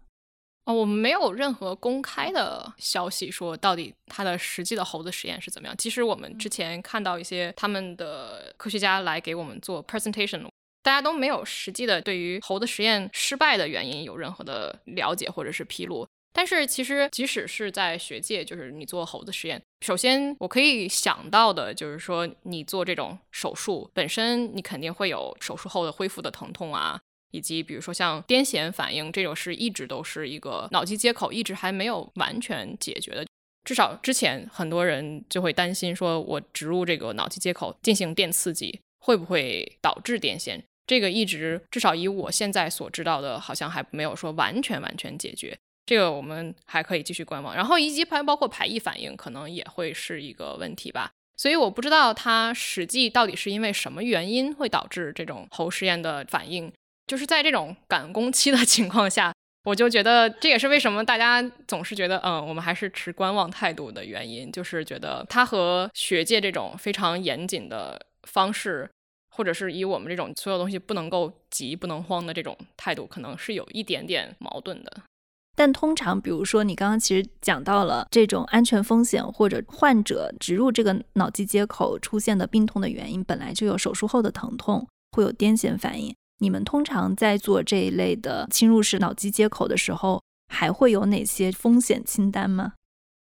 [0.66, 5.76] 哦，我们没有任何公开的消息说到底它的实际的猴子实验是怎么样。
[5.76, 10.46] 其实我们之前看到一些他们的科学家来给我们做 presentation，
[10.84, 16.06] 大家都没有实际的对于猴子实验失败的原因有任何的了解或者是披露。
[16.36, 33.24] 但是其实，即使是在学界，就是你做猴子实验，首先我可以想到的就是说，你做这种手术本身，你肯定会有手术后的恢复的疼痛啊，以及比如说像癫痫反应这种，是一直都是一个脑机接口一直还没有完全解决的。
[33.64, 40.60] 至少之前很多人就会担心说，我植入这个脑机接口进行电刺激，会不会导致癫痫？
[40.86, 45.56] 这个一直至少以我现在所知道的，好像还没有说完全完全解决。
[45.86, 51.10] 这个我们还可以继续观望，然后以及还包括排异反应，可能也会是一个问题吧。
[51.36, 56.72] 所以我不知道它实际到底是因为什么原因会导致这种猴实验的反应。
[57.06, 59.30] 就是在这种赶工期的 情况下，
[59.64, 68.88] 我就觉得这也是为什么大家总是觉得，嗯，我们还是持观望态度的原因，就是觉得它和学界这种非常严谨的方式，
[69.36, 75.02] 或者是以我们这种所有东西不能够急不能慌的这种态度，可能是有一点点矛盾的。
[75.56, 86.14] 但通常，比如说你刚刚其实讲到了这种安全风险，或者患者植入这个脑机接口出现的病痛的原因，本来就有手术后的疼痛，会有癫痫反应。
[86.38, 92.74] 你们通常在做这一类的侵入式脑机接口的时候，还会有哪些风险清单吗？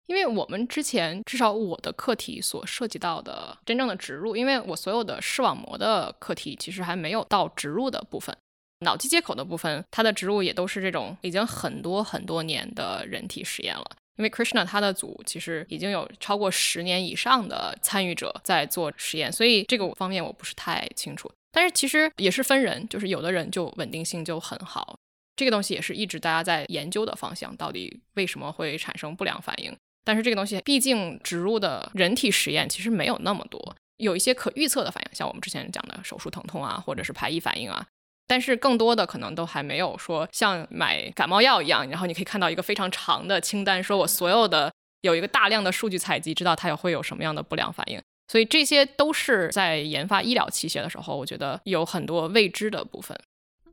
[0.08, 8.34] 因为我们之前至少我的课题所涉及到的真正的植入，因为我所有的视网膜的课题其实还没有到植入的部分。
[8.80, 13.84] 脑机接口的部分，它的植入也都是这种已经很多很多年的人体实验了。
[14.16, 21.30] 因为 Krishna 他的组其实已经有超过十年以上的参与者在做实验，所以这个方面我不是太清楚。
[21.52, 24.98] 但是其实也是分人，就是有的人就稳定性就很好，
[25.36, 29.76] 这个东西也是一直大家在研究的方向，到底为什么会产生不良反应？
[30.08, 37.86] 但是这个东西毕竟植入的人体实验其实没有那么多，有一些可预测的反应，像我们之前讲的手术疼痛啊，或者是排异反应啊。
[38.26, 48.00] 但是更多的可能都还没有说像买感冒药一样，然后你可以看到一个非常长的清单，说我所有的有一个大量的数据采集，知道它有会有什么样的不良反应。
[48.28, 53.14] 所以这些都是在研发医疗器械的时候，我觉得有很多未知的部分。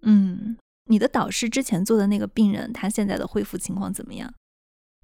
[0.02, 4.34] 嗯，你的导师之前做的那个病人，他现在的恢复情况怎么样？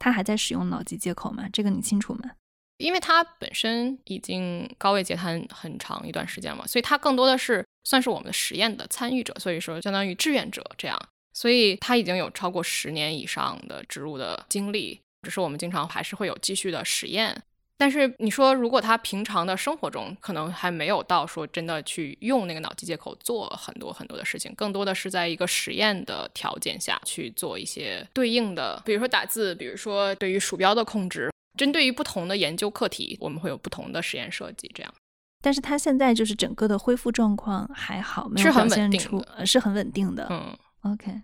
[0.01, 1.47] 他还在使用脑机接口吗？
[1.53, 2.31] 这个你清楚吗？
[2.77, 10.99] 因为他本身已经高位截瘫很长一段时间了，所以他更多的是算是我们的实验的参与者，所以说相当于志愿者这样，
[11.33, 17.43] 所以他已经有超过十年以上的植入的经历，只是我们经常还是会有继续的实验。
[17.81, 34.69] 但是你说，如果他平常的生活中可能还没有到说真的去用那个脑机接口做很多很多的事情，更多的是在一个实验的条件下去做一些对应的，比如说打字，比如说对于鼠标的控制，针对于不同的研究课题，我们会有不同的实验设计。
[34.75, 34.93] 这样，
[35.41, 40.27] 但是他现在就是整个的恢复状况还好，没有是很表现稳定出呃是很稳定的。
[40.29, 40.55] 嗯。
[40.83, 41.19] OK，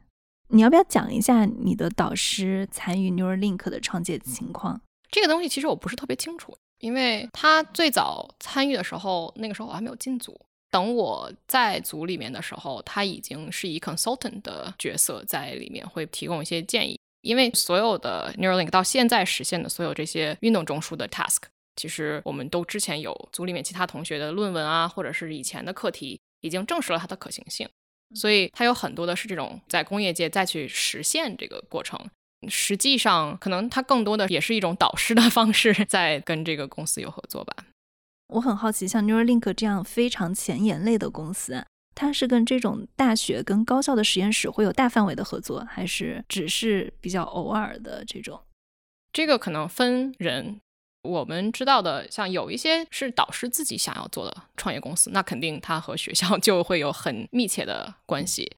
[0.47, 4.81] 你要不要讲一下你的导师参与 Neuralink 的创建情况？
[5.17, 10.39] 这个东西其实我不是特别清楚，因为他最早参与的时候，那个时候我还没有进组。
[10.69, 16.99] 等我在组里面的时候，他已经是以 consultant 的角色在里面，会提供一些建议。
[17.21, 21.41] 因为所有的 Neuralink 到现在实现的所有这些运动中枢的 task，
[21.75, 27.67] 其实我们都之前有组里面其他同学的论文啊，或者是以前的课题，已经证实了它的可行性。
[28.13, 31.99] 所以它有很多的是这种在工业界再去实现这个过程。
[32.47, 37.56] 实际上，可能它更多的也是一种导师的方式，在跟这个公司有合作吧。
[38.28, 48.41] 我很好奇，像 Neuralink 这样非常前沿类的公司，它是跟这种大学跟高校的实验室会有大范围的合作，还是只是比较偶尔的这种？
[49.12, 50.60] 这个可能分人。
[51.04, 58.58] 我们知道的，像有一些是导师自己想要做的创业公司，那肯定它和学校 就会有很密切的关系。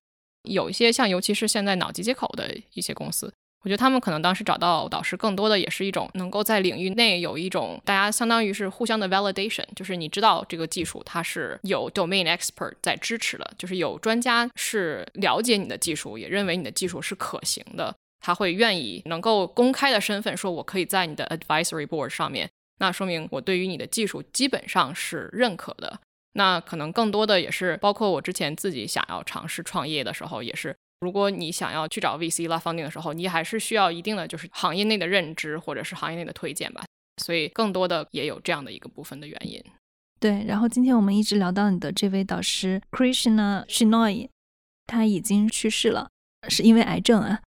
[0.50, 3.32] 有一些像，尤其是现在脑机接口的一些公司，
[3.63, 26.00] 我觉得他们可能当时找到导师，更多的也是一种能够在领域内有一种大家相当于是互相的 validation，就是你知道这个技术它是有 domain expert 在支持的，就是有专家是了解你的技术，也认为你的技术是可行的，他会愿意能够公开的身份说，我可以在你的 advisory board 上面，那说明我对于你的技术基本上是认可的。
[26.34, 36.83] 那可能更多的也是包括我之前自己想要尝试创业的时候，也是如果你想要去找 VC 拉 funding 的时候，你还是需要一定的就是行业内的认知或者是行业内的推荐吧。
[37.23, 39.63] 所以更多的也有这样的一个部分的原因。
[40.19, 44.29] 对，然后今天我们一直聊到你的这位导师 Krishna Shinoy，
[44.88, 46.09] 他已经去世了，
[46.49, 47.41] 是因为癌症啊。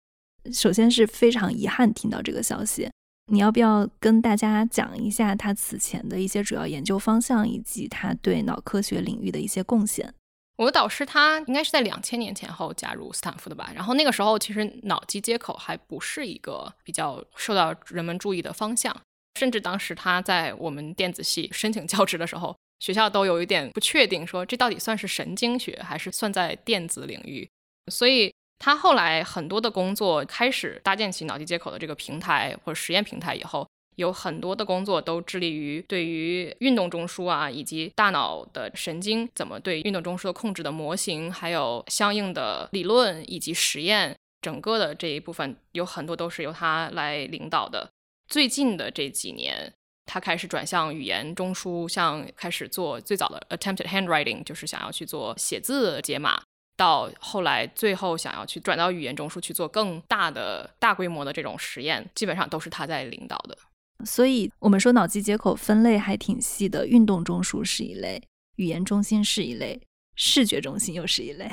[0.52, 2.88] 首先是非常遗憾听到这个消息，
[3.32, 10.14] 你要不要跟大家讲一下他此前的一些主要研究方向，以及他对脑科学领域的一些贡献？
[10.61, 18.94] 我的导师他应该是在两千年前后加入斯坦福的吧，然后那个时候其实脑机接口还不是一个比较受到人们注意的方向，
[19.38, 27.49] 甚至当时他在我们电子系申请教职的时候，学校都有一点不确定，说这到底算是神经学还是算在电子领域，
[27.90, 33.66] 所以他后来很多的工作开始搭建起脑机接口的这个平台或者实验平台以后。
[34.00, 47.90] 有很多的工作都致力于对于运动中枢啊，以及大脑的神经怎么对运动中枢的控制的模型，还有相应的理论以及实验，整个的这一部分有很多都是由他来领导的。
[48.26, 49.70] 最近的这几年，
[50.06, 56.42] 他开始转向语言中枢，像开始做最早的 attempted handwriting，就是想要去做写字解码。
[56.74, 63.58] 到后来，最后想要去转到语言中枢去做更大的、大规模的这种实验，基本上都是他在领导的。
[64.04, 68.22] 所以我们说脑机接口分类还挺细的，运动中枢是一类，
[68.56, 69.80] 语言中心是一类，
[70.14, 71.50] 视觉中心又是一类。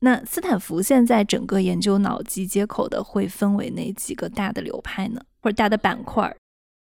[0.00, 5.20] 那斯坦福现在整个研究脑机接口的会分为哪几个大的流派呢？
[5.40, 6.36] 或者大的板块？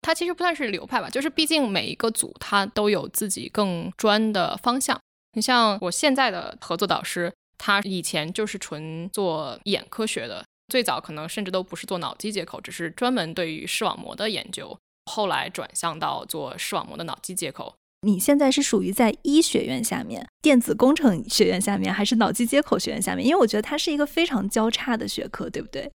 [0.02, 5.00] 它其实不算是流派吧，就是毕竟每一个组它都有自己更专的方向。
[5.34, 14.78] 你像我现在的合作导师，他以前就是纯做眼科学的，最早可能甚至都不是做脑机接口，只是专门对于视网膜的研究。
[15.12, 17.76] 后来转向到做视网膜的脑机接口。
[18.04, 23.24] 你现在是属于在医学院下面、电子工程学院下面，还是脑机接口学院下面？
[23.26, 25.92] 因为我觉得它是一个非常交叉的学科，对不对？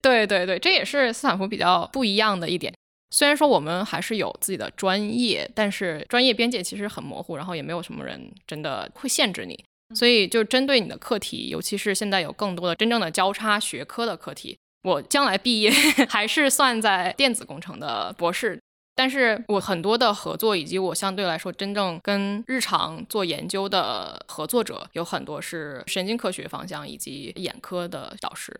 [0.00, 2.72] 对对对，这也是斯坦福比较不一样的一点。
[3.10, 9.58] 虽然说我们还是有自己的专业，但是专业边界其实很模糊，然后也没有什么人真的会限制你。
[9.96, 14.56] 所以就针对你的课题，尤其是现在有更多的真正的交叉学科的课题。
[14.82, 15.70] 我将来毕业
[16.08, 18.60] 还是算在电子工程的博士，
[18.98, 28.58] 但是我很多的合作以及我相对来说真正跟日常做研究的合作者有很多是神经科学方向以及眼科的导师。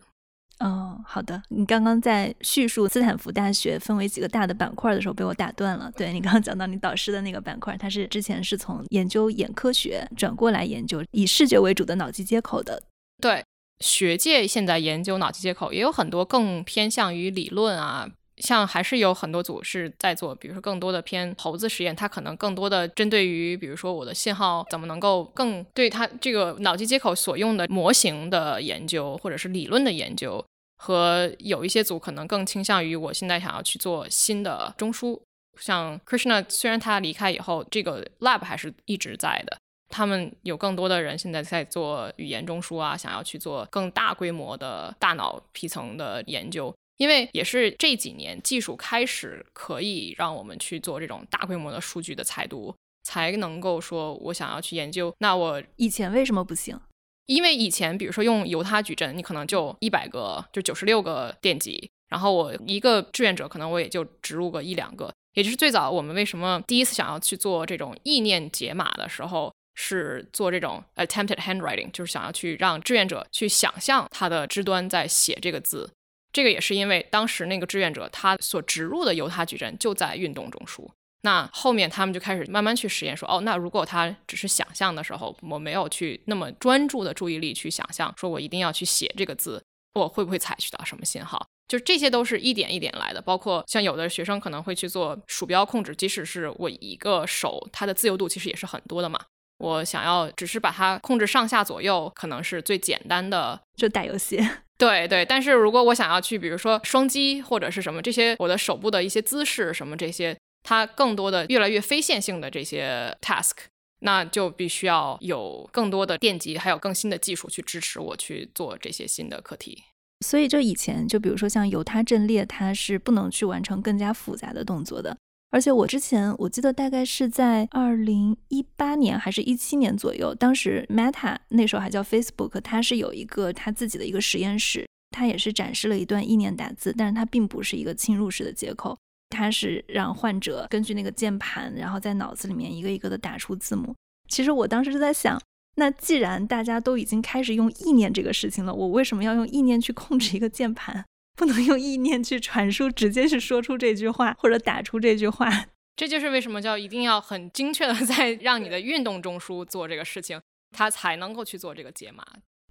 [0.59, 1.41] 哦，好的。
[1.49, 5.91] 你刚刚在叙述斯坦福大学分为几个大的板块的时候被我打断了。
[5.97, 12.81] 对你刚刚讲到你导师的那个板块，他是之前是从研究眼科学转过来研究以视觉为主的脑机接口的。
[13.21, 13.43] 对。
[13.81, 18.09] 学界现在研究脑机接口，也有很多更偏向于理论啊。
[18.39, 30.43] 像还是有很多组是在做，比如说更多的偏猴子实验，它可能更多的针对于，比如说我的信号怎么能够更对它这个脑机接口所用的模型的研究，或者是理论的研究，
[30.77, 35.19] 和有一些组可能更倾向于我现在想要去做新的中枢。
[35.59, 39.57] 像 Krishna 虽然他离开以后，这个 lab 还是一直在的，
[39.89, 46.73] 他们有更多的人现在在做语言中枢啊，想要去做更大规模的大脑皮层的研究。
[46.99, 55.15] 因为也是这几年技术开始可以让我们去做这种大规模的数据的采读，才能够说我想要去研究。
[55.19, 56.77] 那我以前为什么不行？
[57.25, 65.09] 因为以前比如说用犹他矩阵，你可能就一百个，就九十六个电极，然后我一个志愿者可能我也就植入个一两个。
[65.35, 75.89] 也就是最早我们为什么第一次想要去做这种意念解码的时候，是做这种 attempted handwriting，就是想要去让志愿者去想象他的肢端在写这个字。
[76.31, 80.87] 这个也是因为当时那个志愿者他所植入的犹他矩阵就在运动中枢，
[81.21, 89.63] 那后面他们就开始慢慢去实验，说哦，那如果他只是想象的时候，我没有去那么专注的注意力去想象，说我一定要去写这个字，
[89.95, 91.45] 我会不会采取到什么信号？
[91.67, 99.19] 就这些都是一点一点来的，包括像有的学生可能会去做鼠标控制，即使是我一个手，它的自由度其实也是很多的嘛。
[99.57, 104.39] 我想要只是把它控制上下左右，可能是最简单的，就打游戏。
[104.79, 113.57] 对对，但是如果我想要去，比如说双击或者是什么这些，我的手部的一些姿势什么这些，它更多的越来越非线性的这些 task，
[113.99, 119.83] 那就必须要有更多的电极，还有更新的技术去支持我去做这些新的课题。
[120.25, 125.17] 所以就以前就比如说像犹他阵列，它是不能去完成更加复杂的动作的。
[125.51, 138.95] 而且我之前我记得大概是在二零一八年还是一七年左右，当时 Meta 那时候还叫 Facebook，它是有一个它自己的一个实验室，它也是展示了一段意念打字，但是它并不是一个侵入式的接口，
[139.29, 143.95] 它是让患者根据那个键盘，然后在脑子里面一个一个的打出字母。
[144.27, 145.41] 其实我当时就在想，
[145.77, 151.03] 那既然大家都已经开始用意念这个事情了，我为什么要用意念去控制一个键盘？
[151.39, 155.67] 不能用意念去传输，直接是说出这句话或者打出这句话。
[155.95, 160.41] 这就是为什么叫一定要很精确的在 让你的运动中枢做这个事情，
[160.75, 162.25] 它才能够去做这个解码。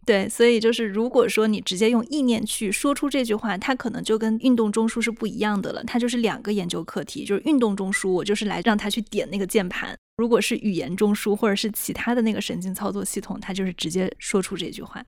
[0.04, 5.82] 对，所以就是如果说你直接用意念去说出这句话，它可能就跟运动中枢是不一样的了。
[5.84, 15.02] 它就是两个研究课题，就是运动中枢，我就是来让它去点那个键盘；如果是语言中枢或者是其他的那个神经操作系统，它就是直接说出这句话。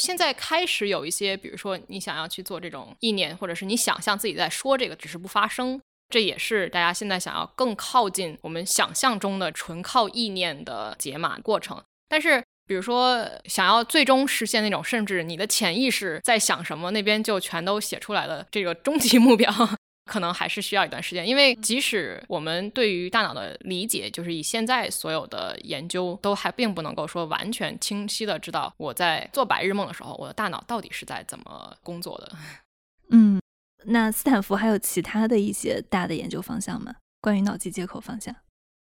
[0.00, 5.78] 现在开始有一些，比如说你想要去做这种意念，或者是你想象自己在说这个，只是不发声，
[6.08, 11.82] 这也是大家现在想要更靠近我们想象中的纯靠意念的解码过程。
[12.08, 19.52] 但是，比如说想要最终实现那种，甚至你的潜意识在想什么，那边就全都写出来了这个终极目标。
[20.10, 32.32] 可能还是需要一段时间，因为即使我们对于大脑的理解，就是以现在所有的研究，都还并不能够说完全清晰的知道我在做白日梦的时候，我的大脑到底是在怎么工作的。
[33.10, 33.40] 嗯，
[33.84, 36.96] 那斯坦福还有其他的一些大的研究方向吗？
[37.20, 38.34] 关于脑机接口方向，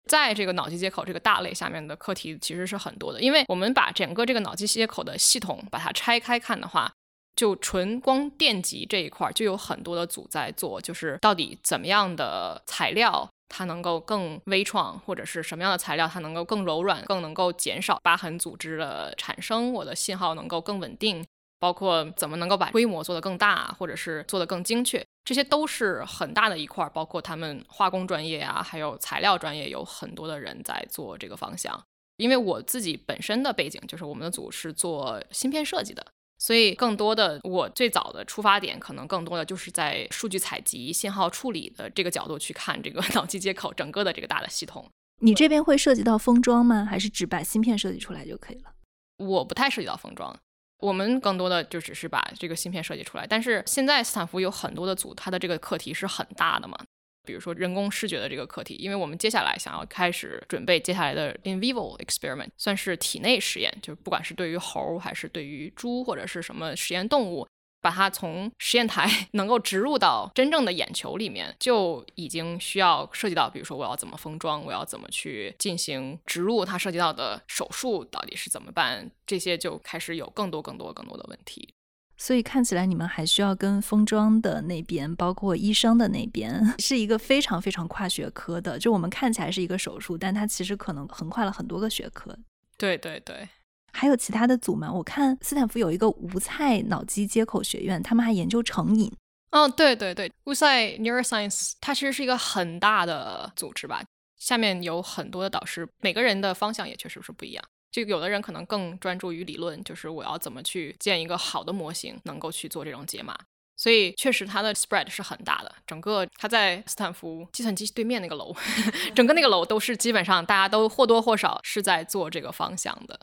[0.09, 6.91] 在这个脑机接口这个大类下面的课题其实是很多的，因为我们把整个这个脑机接口的系统把它拆开看的话。
[7.35, 21.25] 就纯光电极这一块，就有很多的组在做，就是到底怎么样的材料它能够更微创，或者是什么样的材料它能够更柔软，更能够减少疤痕组织的产生，我的信号能够更稳定，
[21.59, 26.89] 包括怎么能够把规模做得更大，或者是做得更精确，这些都是很大的一块。
[26.93, 31.83] 包括他们化工专业啊，还有材料专业，有很多的人在做这个方向。
[32.17, 36.05] 因为我自己本身的背景就是我们的组是做芯片设计的。
[36.45, 44.87] 所以，更多的我最早的出发点，可能更多的就是在数据采集、信号处理的这个角度去看这个 脑机接口整个的这个大的系统。
[45.21, 46.85] 你这边会涉及到封装吗？
[46.85, 48.71] 还是只把芯片设计出来就可以了？
[49.17, 50.37] 我不太涉及到封装，
[50.81, 53.25] 我们更多的就只是把这个芯片设计出来。
[53.25, 56.77] 但是现在斯坦福有很多的组，它的这个课题是很大的嘛。
[57.25, 67.47] 比如说人工视觉的这个课题，因为我们接下来想要开始准备接下来的 in vivo experiment，算是体内实验，就是不管是对于猴还是对于猪或者是什么实验动物，
[67.81, 81.69] 把它从实验台 能够植入到真正的眼球里面，就已经需要涉及到，比如说我要怎么封装，我要怎么去进行植入，它涉及到的手术到底是怎么办，这些就开始有更多更多更多的问题。
[82.17, 88.79] 所以看起来你们还需要跟封装的那边，包括医生的那边， 是一个非常非常跨学科的。
[88.79, 92.37] 就我们看起来是一个手术，但它其实可能横跨了很多个学科。
[92.77, 93.47] 对对对，
[93.93, 94.91] 还有其他的组吗？
[94.91, 99.11] 我看斯坦福有一个无菜脑机接口学院，他们还研究成瘾。
[99.51, 104.03] 嗯，对对对，乌塞 Neuroscience 它其实是一个很大的组织吧，
[104.37, 107.63] 下面有很多的导师，每个人的方向也确实是不一样。
[107.95, 113.33] 就有的人可能更专注于理论，就是我要怎么去建一个好的模型，能够去做这种解码。
[113.77, 118.53] 所以确实它的 spread 是很大的，整个它在斯坦福计算机对面那个楼，
[119.15, 123.17] 整个那个楼都是基本上大家都或多或少是在做这个方向的。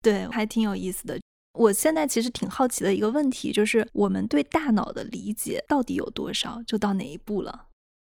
[0.00, 1.18] 对，还挺有意思的。
[1.54, 7.66] 我现在其实挺好奇的一个问题，就是我们对大脑的理解到底有多少，就到哪一步了？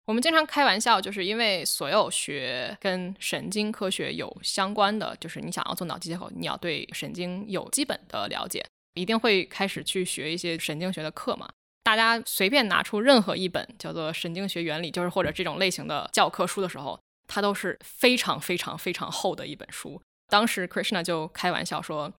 [0.06, 11.48] 我们经常开玩笑，就是因为所有学跟神经科学有相关的，就是你想要做脑机接口，你要对神经有基本的了解，一定会开始去学一些神经学的课嘛。
[11.82, 20.00] 大家随便拿出任何一本叫做《神经学原理》，就是或者这种类型的教科书的时候，它都是非常非常非常厚的一本书。
[20.28, 22.12] 当时 Krishna 就开玩笑说。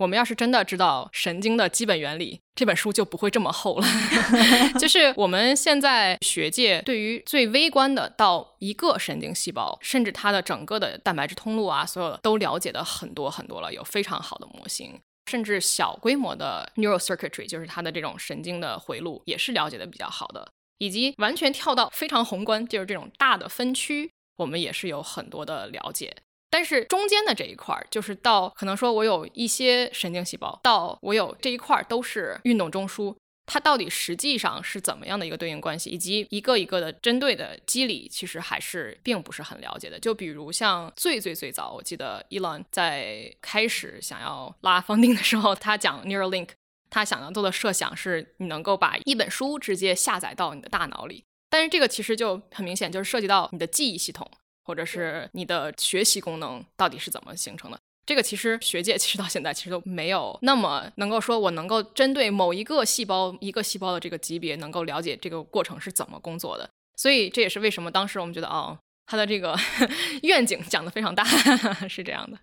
[0.00, 3.86] 我们要是真的知道神经的基本原理，这本书就不会这么厚了。
[4.80, 14.98] 就是我们现在学界对于最微观的到一个神经细胞，甚至它的整个的蛋白质通路啊，所有的都了解的很多很多了，有非常好的模型。
[15.30, 20.50] 甚至小规模的 neural circuitry，就是它的这种神经的回路，也是了解的比较好的。
[20.78, 26.16] 以及完全跳到非常宏观，就是这种大的分区，我们也是有很多的了解。
[26.50, 33.14] 但是中间的这一块儿，就是到可能说我有一些神经细胞，到我有这一块儿都是运动中枢，
[33.46, 39.98] 它到底实际上是怎么样的一个对应关系，以及一个一个的针对的机理，其实还是并不是很了解的。
[40.00, 46.48] 就比如像最最最早，我记得 Elon 在开始想要拉方定的时候，他讲 Neuralink，
[46.90, 54.28] 他想要做的设想是你能够把一本书直接下载到你的大脑里，但是这个其实就很明显就是涉及到你的记忆系统。
[54.70, 57.80] 或者是你的学习功能到底是怎么形成的？
[58.06, 66.70] 这个其实学界 其实到现在其实都没有那么能够说我能够针对某一个细胞一个细胞的这个级别能够了解这个过程是怎么工作的。
[66.94, 69.58] 所以这也是为什么当时我们觉得哦，他的这个
[70.22, 71.24] 愿景讲的非常大，
[71.90, 72.38] 是这样的。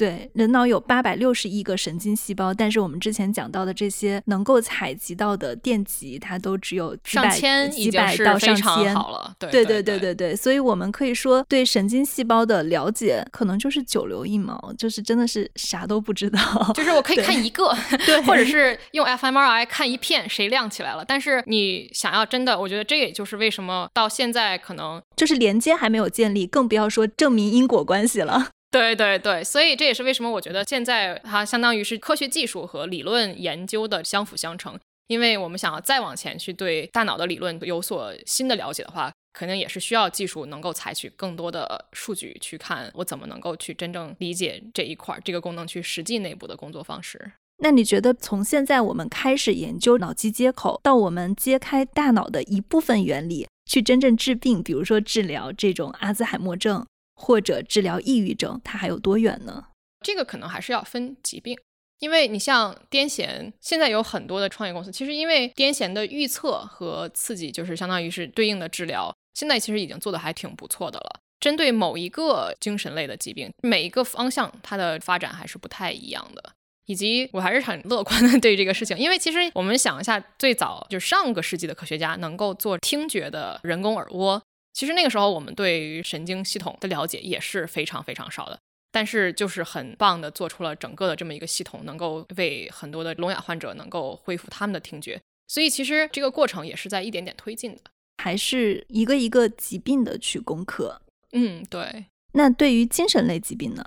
[0.00, 8.96] 对，人脑有八百六十亿个神经细胞，但是我们之前讲到的这些能够采集到的电极，它都只有上千，几百到上千。
[8.96, 16.72] 好了，对对对对对对，所以我们可以说对神经细胞的了解可能就是九牛一毛，就是真的是啥都不知道。
[16.74, 17.76] 就是我可以看一个，
[18.06, 21.04] 对，或者是用 fMRI 看一片谁亮起来了。
[21.06, 28.48] 但是你想要真的，我觉得这也就是为什么到现在可能就是连接还没有建立，更不要说证明因果关系了。
[28.70, 34.78] 对对对，所以这也是为什么我觉得现在它相当于是科学技术和理论研究的相辅相成。
[35.08, 47.32] 因为我们想要再往前去对大脑的理论有所新的了解的话，可能也是需要技术能够采取更多的数据去看我怎么能够去真正理解这一块这个功能去实际内部的工作方式。
[47.58, 56.86] 那你觉得从现在我们开始研究脑机接口，到我们揭开大脑的一部分原理，去真正治病，比如说治疗这种阿兹海默症？
[57.20, 59.66] 或者治疗抑郁症，它还有多远呢？
[60.00, 61.54] 这个可能还是要分疾病，
[61.98, 71.20] 因为你像癫痫，现在有很多的创业公司，其实因为癫痫的预测和刺激，就是相当于是对应的治疗，现在其实已经做的还挺不错的了。
[71.38, 76.52] 针对某一个精神类的疾病，每一个方向它的发展还是不太一样的。
[76.86, 84.42] 以及我还是很乐观的 对这个事情，因为其实我们想一下，最早就上个世纪的科学家能够做听觉的人工耳蜗。
[84.72, 88.58] 其实那个时候，我们对于神经系统的了解也是非常非常少的，
[88.92, 95.20] 但是就是很棒的做出了整个的这么一个系统，能够为很多的聋哑患者能够恢复他们的听觉。
[95.48, 97.80] 所以其实这个过程也是在一点点推进的，
[98.18, 101.02] 还是一个一个疾病的去攻克。
[101.32, 102.06] 嗯，对。
[102.32, 103.84] 那对于精神类疾病呢？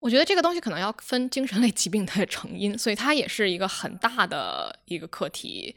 [0.00, 5.74] 我觉得这个东西可能要分精神类疾病的 成因，所以它也是一个很大的一个课题。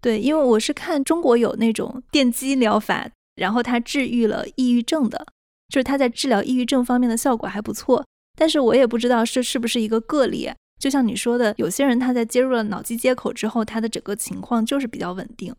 [0.00, 3.10] 对，因为我是看中国有那种电击疗法。
[3.36, 5.26] 然后他治愈了抑郁症的，
[5.68, 8.04] 就是他在治疗抑郁症方面的效果还不错。
[8.36, 10.50] 但是我也不知道是是不是一个个例。
[10.78, 15.54] 就像你说的，有些人他在接入了脑机接口之后，他的整个情况就是比较稳定。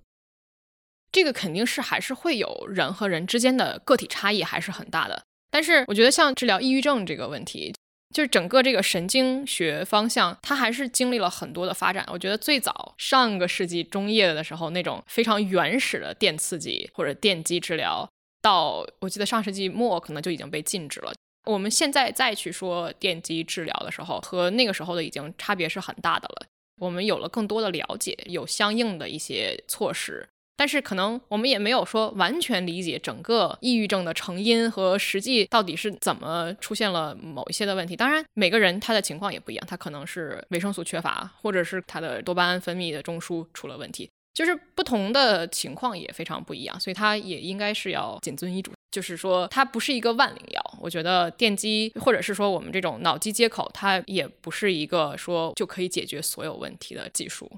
[1.12, 5.24] 这个肯定是还是会有人和人之间的个体差异还是很大的。
[5.50, 7.74] 但是我觉得像治疗抑郁症这个问题。
[8.18, 12.04] 就是整个这个神经学方向，它还是经历了很多的发展。
[12.12, 18.10] 我觉得最早上个世纪中叶的时候，那种非常原始的电刺激或者电击治疗，
[18.42, 21.14] 到我记得上世纪末可能就已经被禁止了。
[21.46, 26.48] 我们现在再去说电击治疗的时候，和那个时候的已经差别是很大的了。
[26.80, 30.28] 我们有了更多的了解，有相应的一些措施，
[30.58, 37.96] 但是可能我们也没有说完全理解整个抑郁症的成因和实际到底是怎么出现了某一些的问题。
[37.96, 48.72] 当然，每个人他的情况也不一样，他可能是维生素缺乏，或者是他的多巴胺分泌的中枢出了问题，就是不同的情况也非常不一样，所以他也应该是要谨遵医嘱。
[48.90, 50.78] 就是说，它不是一个万灵药。
[50.80, 57.52] 我觉得电击或者是说我们这种脑机接口，它也不是一个说就可以解决所有问题的技术。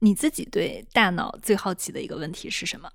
[0.00, 2.90] 你自己对大脑最好奇的一个问题是什么？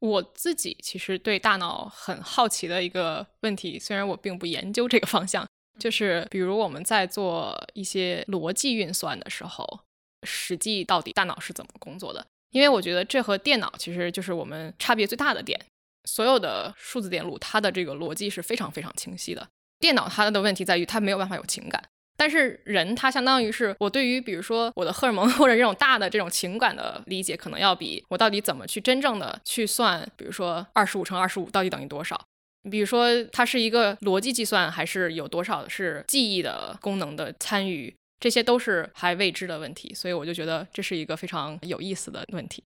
[0.00, 5.46] 我自己其实对大脑很好奇的一个问题，虽然我并不研究这个方向，
[5.78, 9.80] 就是比如我们在做一些逻辑运算的时候，
[10.22, 12.24] 实际到底大脑是怎么工作的？
[12.50, 15.60] 因为我觉得这和电脑其实就是我们差别最大的点。
[16.04, 19.46] 所有的数字电路，它的这个逻辑是非常非常清晰的。
[19.78, 21.82] 电脑它的问题在于它没有办法有情感。
[22.18, 32.20] 但是人他相当于是我对于比如说我的荷尔蒙 或者这种大的这种情感的理解，可能要比我到底怎么去真正的去算，比如说二十五乘二十五到底等于多少？
[32.68, 37.94] 比如说它是一个逻辑计算，还是有多少是记忆的功能的参与？
[38.20, 42.64] 这些都是还未知的问题，所以我就觉得这是一个非常有意思的问题。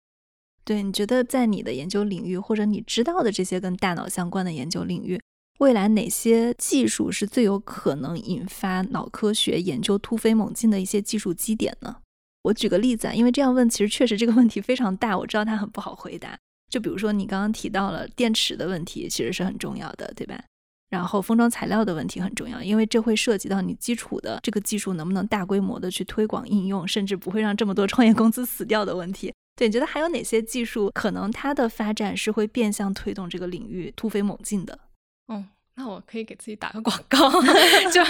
[0.65, 5.21] 对，你觉得在你的研究领域，或者你知道的这些跟大脑相关的研究领域？
[5.59, 11.97] 未来哪些技术是最有可能引发脑科学研究突飞猛进的一些技术基点呢？
[12.43, 16.37] 我举个例子啊，因为这样问其实确实这个问题非常大，我知道它很不好回答。
[16.69, 20.43] 就比如说你刚刚提到了电池的问题，其实是很重要的，对吧？
[20.91, 29.33] 然后封装材料的问题很重要，因为这会涉及到你基础的这个技术能不能大规模的去推广应用，甚至不会让这么多创业公司死掉的问题。
[29.55, 34.79] 对，你觉得还有哪些技术可能它的发展是会变相推动这个领域突飞猛进的？
[35.29, 37.31] 嗯，那我可以给自己打个广告，
[37.91, 38.03] 就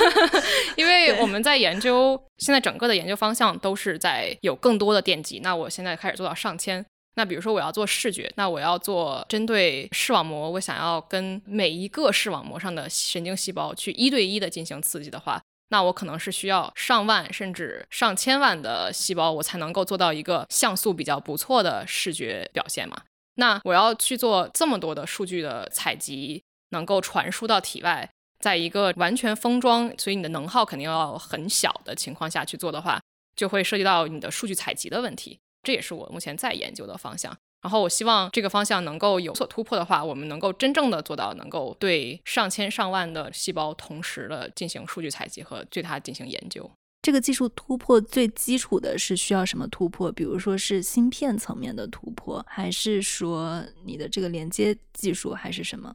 [0.77, 5.41] 因为我们在研究，现在整个的研究方向都是在有更多的电极。
[5.41, 6.85] 那我现在开始做到上千。
[7.15, 15.39] 那比如说我要做视觉，那我要做针对视网膜，我想要跟每一个视网膜上的神经细胞去一对一的进行刺激的话，
[15.69, 22.97] 那我可能是需要上万甚至上千万的细胞，我才能够做到一个像素比较不错的视觉表现嘛。
[23.35, 26.43] 那我要去做这么多的数据的采集。
[26.73, 33.01] 能够传输到体外，在一个完全封装，所以你的能耗肯定要很小的情况下去做的话，
[33.37, 35.39] 就会涉及到你的数据采集的问题。
[35.63, 37.35] 这也是我目前在研究的方向。
[37.63, 46.69] 然后我希望这个方向能够有所突破的话，我们能够真正的做到能够对上千上万的细胞同时的进行数据采集和对它进行研究。
[47.01, 50.11] 这个技术突破最基础的是需要什么突破？
[50.11, 55.95] 比如说是芯片层面的突破，还是说你的这个连接技术，还是什么？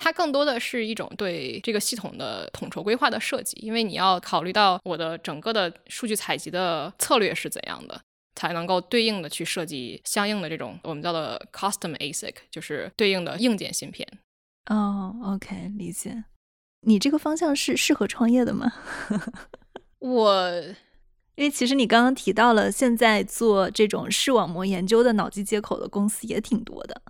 [0.00, 8.00] 它更多的是一种对这个系统的统筹规划的设计，因为你要考虑到我的整个的数据采集的策略是怎样的，
[8.36, 14.06] 才能够对应的去设计相应的这种我们叫做 custom ASIC，就是对应的硬件芯片。
[14.70, 16.24] 哦，OK，理解。
[16.82, 18.72] 你这个方向是适合创业的吗？
[19.98, 20.62] 我，
[21.34, 27.02] 因为其实你刚刚提到了，现在做这种视网膜研究的脑机接口的公司也挺多的。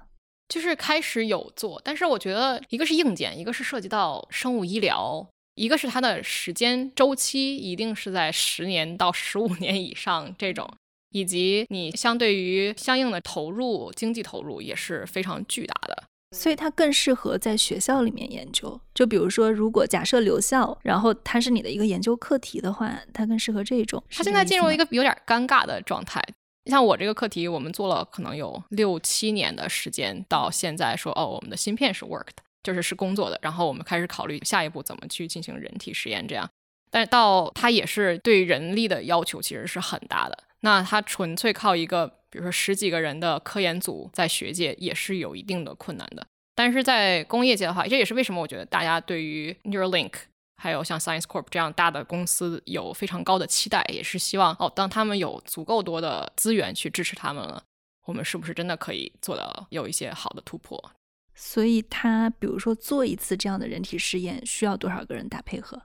[0.48, 10.66] 就是开始有做，但是我觉得一个是硬件，一个是涉及到生物医疗，一个是它的时间周期一定是在十年到十五年以上这种，
[11.10, 16.04] 以及你相对于相应的投入经济投入也是非常巨大的，
[16.36, 18.80] 所以它更适合在学校里面研究。
[18.94, 24.02] 就比如说，如果假设留校，然后它是你的一个研究课题的话，它更适合这种。
[24.10, 26.22] 它现在进入一个有点尴尬的状态。
[26.68, 33.38] 像我这个课题，我们做了可能有六七年的时间，到现在说哦，我们的芯片是 worked，就是是工作的。
[33.42, 36.48] 然后我们开始考虑下一步怎么去进行人体实验，这样。
[36.90, 40.38] 但到它也是对人力的要求其实是很大的。
[40.60, 46.26] 那它纯粹靠一个，比如说十几个人的科研组，在学界也是有一定的困难的。
[46.54, 50.12] 但是在工业界的话，这也是为什么我觉得大家对于 Neuralink。
[50.60, 57.62] 还有像 Science Corp 这样大的公司有非常高的期待，也是希望哦，当他们有足够多的资源去支持他们了，
[58.04, 60.92] 我们是不是真的可以做到有一些好的突破？
[61.34, 65.80] 所以，他比如说做一次这样的人体试验，需要多少个人打配合？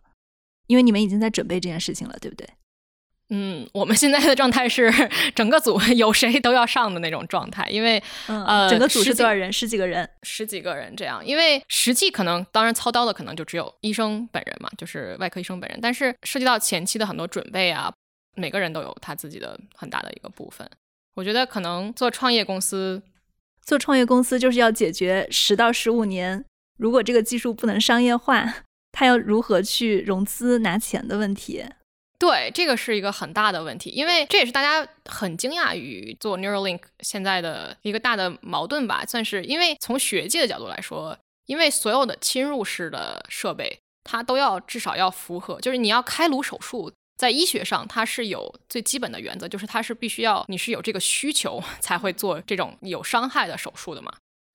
[0.66, 2.50] 因为你们已经在准备这件事情了，对不对？
[3.36, 4.94] 嗯，我们现在的状态是
[5.34, 9.52] 整个组有谁都要上的那种状态，因为呃，整个组是多少人？
[9.52, 11.20] 十几个人，十几个人这样。
[11.26, 15.80] 因为实际可能，当然操刀的可能就只有医生本人嘛，就是外科医生本人。
[15.82, 17.92] 但是涉及到前期的很多准备啊，
[18.36, 20.70] 每个人都有他自己的很大的一个部分。
[21.16, 23.02] 我觉得可能做创业公司，
[23.66, 26.46] 做创业公司就是要解决十到十五年，
[26.78, 28.54] 如果这个技术不能商业化，
[28.92, 31.66] 他要如何去融资拿钱的问题。
[32.24, 41.18] 对，这个是一个很大的问题，因为这也是大家很惊讶于做 Neuralink 现在的一个大的矛盾吧，算是因为从学界的角度来说，
[41.48, 54.14] 因为所有的侵入式的设备，它都要至少要符合，就是你要开颅手术，在医学上它是有最基本的原则，就是它是必须要你是有这个需求 才会做这种有伤害的手术的嘛。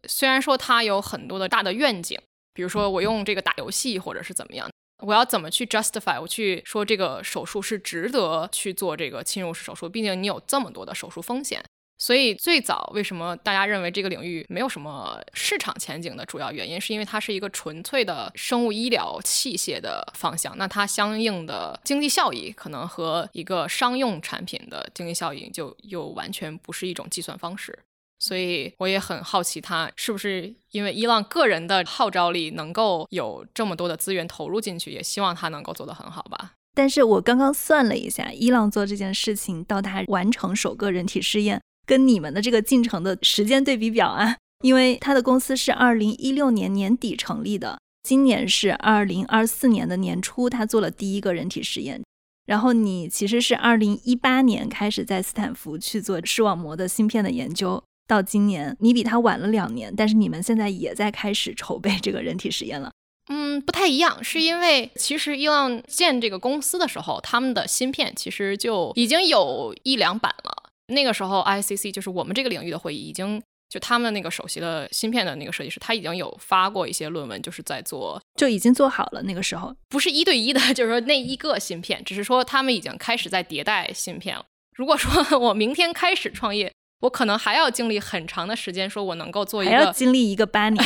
[0.08, 2.18] 虽然说它有很多的大的愿景，
[2.54, 4.66] 比如说我用这个打游戏或者是怎么样。
[4.99, 6.20] 我要怎么去 justify？
[6.20, 11.62] 我去说这个手术是值得去做这个侵入式手术，毕竟你有这么多的手术风险。
[12.01, 27.76] 所以最早为什么大家认为这个领域没有什么市场前景的主要原因，是因为它是一个纯粹的生物医疗器械的方向，那它相应的经济效益可能和一个商用产品的经济效益就又完全不是一种计算方式。
[28.18, 36.52] 所以我也很好奇，他是不是因为伊朗个人的号召力能够有这么多的资源投入进去，也希望他能够做得很好吧。
[36.74, 52.02] 但是我刚刚算了一下，伊朗做这件事情到他完成首个人体试验，跟你们的这个进程的时间对比表啊，因为他的公司是二零一六年年底成立的，今年是二零二四年的年初，他做了第一个人体实验。
[52.46, 57.82] 然后你其实是二零一八年开始在斯坦福去做视网膜的芯片的研究。
[58.09, 62.90] 到今年，你比他晚了两年，但是你们现在也在开始筹备这个人体实验了。
[63.30, 70.70] 嗯，不太一样，是因为其实伊朗建这个公司的时候，他们的芯片其实就已经有一两版了。
[70.86, 79.20] 那个时候，ICC 就是我们这个领域的会议，已经就他们的那个首席的芯片的那个设计师，他已经有发过一些论文，就是在做，就已经做好了。
[79.24, 84.42] 那个时候不是一对一的， 就是说那一个芯片，只是说他们已经开始在迭代芯片了。
[84.74, 86.72] 如果说我明天开始创业。
[87.01, 90.84] 我可能还要经历很长的时间，说我能够做一个，还要经历一个八年，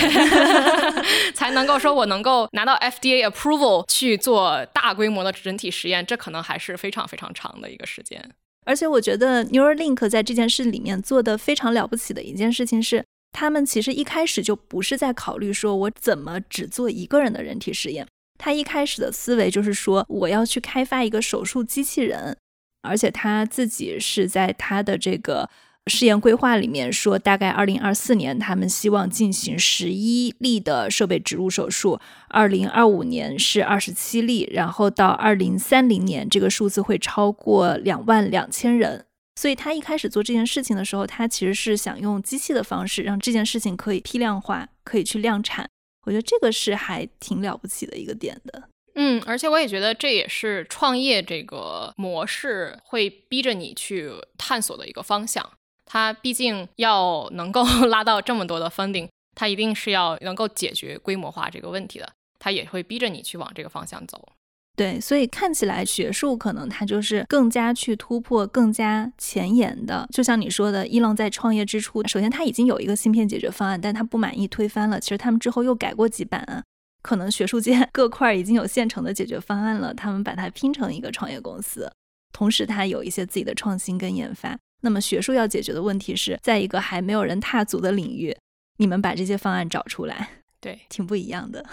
[1.34, 8.30] 才能够说我能够拿到 FDA approval 去做大规模的人体实验，这可能还是非常非常长的一个时间。
[8.66, 13.02] 而且我觉得 Neuralink 在这件事里面做的非常了不起的一件事情是，
[13.32, 18.06] 他们其实一开始就不是在考虑说我怎么只做一个人的人体实验，
[18.38, 22.36] 他一开始的思维就是说我要去开发一个手术机器人，
[22.82, 25.48] 而且他自己是在他的这个。
[25.90, 39.06] 试验规划里面说，大概二零二四年他们希望进行十一例的设备植入手术，二零二五年是二十七例，然后到二零三零年这个数字会超过两万两千人。
[39.34, 45.68] 所以他一开始做这件事情的时候，他其实是想用机器的方式让这件事情可以批量化，可以去量产。
[46.06, 48.68] 我觉得这个是还挺了不起的一个点的。
[48.94, 55.50] 嗯，而且我也觉得这也是创业这个模式会逼着你去探索的一个方向。
[55.92, 62.10] 它毕竟要能够 拉到这么多的 funding，它一定是要能够解决规模化这个问题的。
[62.38, 64.26] 它也会逼着你去往这个方向走。
[64.74, 70.08] 对，所以看起来学术可能它就是更加去突破、更加前沿的。
[70.10, 74.98] 就像你说的，伊朗在创业之初，首先他已经有一个芯片解决方案，但他不满意推翻了。
[74.98, 76.64] 其实他们之后又改过几版，
[77.02, 81.92] 可能学术界 各块已经有现成的解决方案了，他们把它拼成一个创业公司，
[82.32, 84.58] 同时它有一些自己的创新跟研发。
[84.82, 88.36] 那么学术要解决的问题是在一个还没有人踏足的领域，
[88.78, 91.64] 你们把这些方案找出来，对，挺不一样的。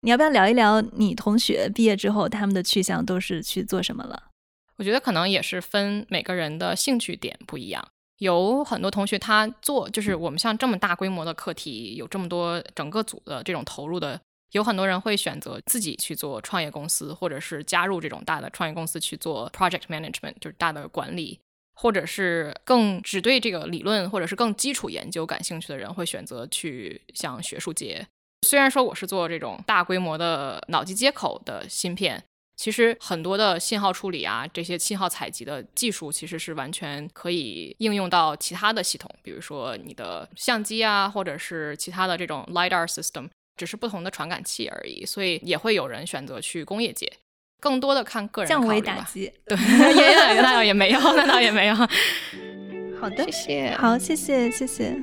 [0.00, 4.24] 你要不要聊一聊你同学毕业之后他们的去向都是去做什么了？
[4.76, 7.86] 我觉得可能也是分每个人的兴趣点不一样。
[8.18, 14.20] 有很多同学他做就是我们像这么大规模的课题，有这么多整个组的这种投入的，
[14.52, 21.38] 有很多人会选择自己去做创业公司，或者是加入这种大的创业公司去做 project management，就是大的管理。
[21.74, 28.06] 或者是更只对这个理论或者是更基础研究感兴趣的人，会选择去向学术界。
[28.46, 32.22] 虽然说我是做这种大规模的脑机接口的芯片，
[32.56, 45.04] 其实很多的信号处理啊，这些信号采集的技术，其实是完全可以应用到其他的系统，比如说你的相机啊，或者是其他的这种 lidar system，只是不同的传感器而已。
[45.06, 47.10] 所以也会有人选择去工业界。
[47.64, 49.56] 更多的看个人降维打击， 对，
[49.96, 51.74] 也那倒也没有， 那倒也没有。
[51.74, 54.94] 好的，谢谢，好，谢谢，谢谢。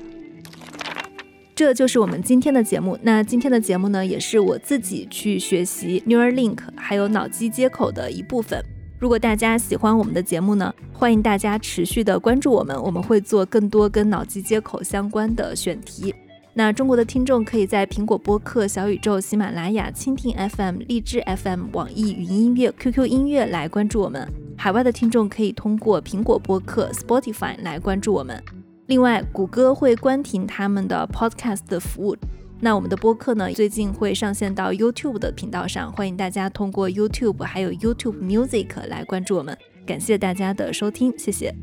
[1.55, 2.97] 这就是我们今天的节目。
[3.01, 8.64] 那今天的节目呢，也是我自己去学习 Neuralink 还有脑机接口的一部分。
[8.99, 16.14] 如果大家喜欢我们的节目呢，欢迎大家持续的关注我们，我们会做更多跟脑机接口相关的选题。
[16.54, 24.28] 那中国的听众可以在苹果播客、小宇宙、喜马拉雅、蜻蜓 FM、荔枝 FM、网易云音乐、QQ 音乐来关注我们。
[24.58, 28.43] 海外的听众可以通过苹果播客、Spotify 来关注我们。
[28.88, 32.18] 另外，谷歌会关停他们的 Podcast 的服务，
[32.60, 39.58] 那我们的播客呢，最近会上线到 YouTube 的频道上，欢迎大家通过 YouTube 还有 YouTube Music 来关注我们。
[39.86, 41.56] 感谢大家的收听，谢谢。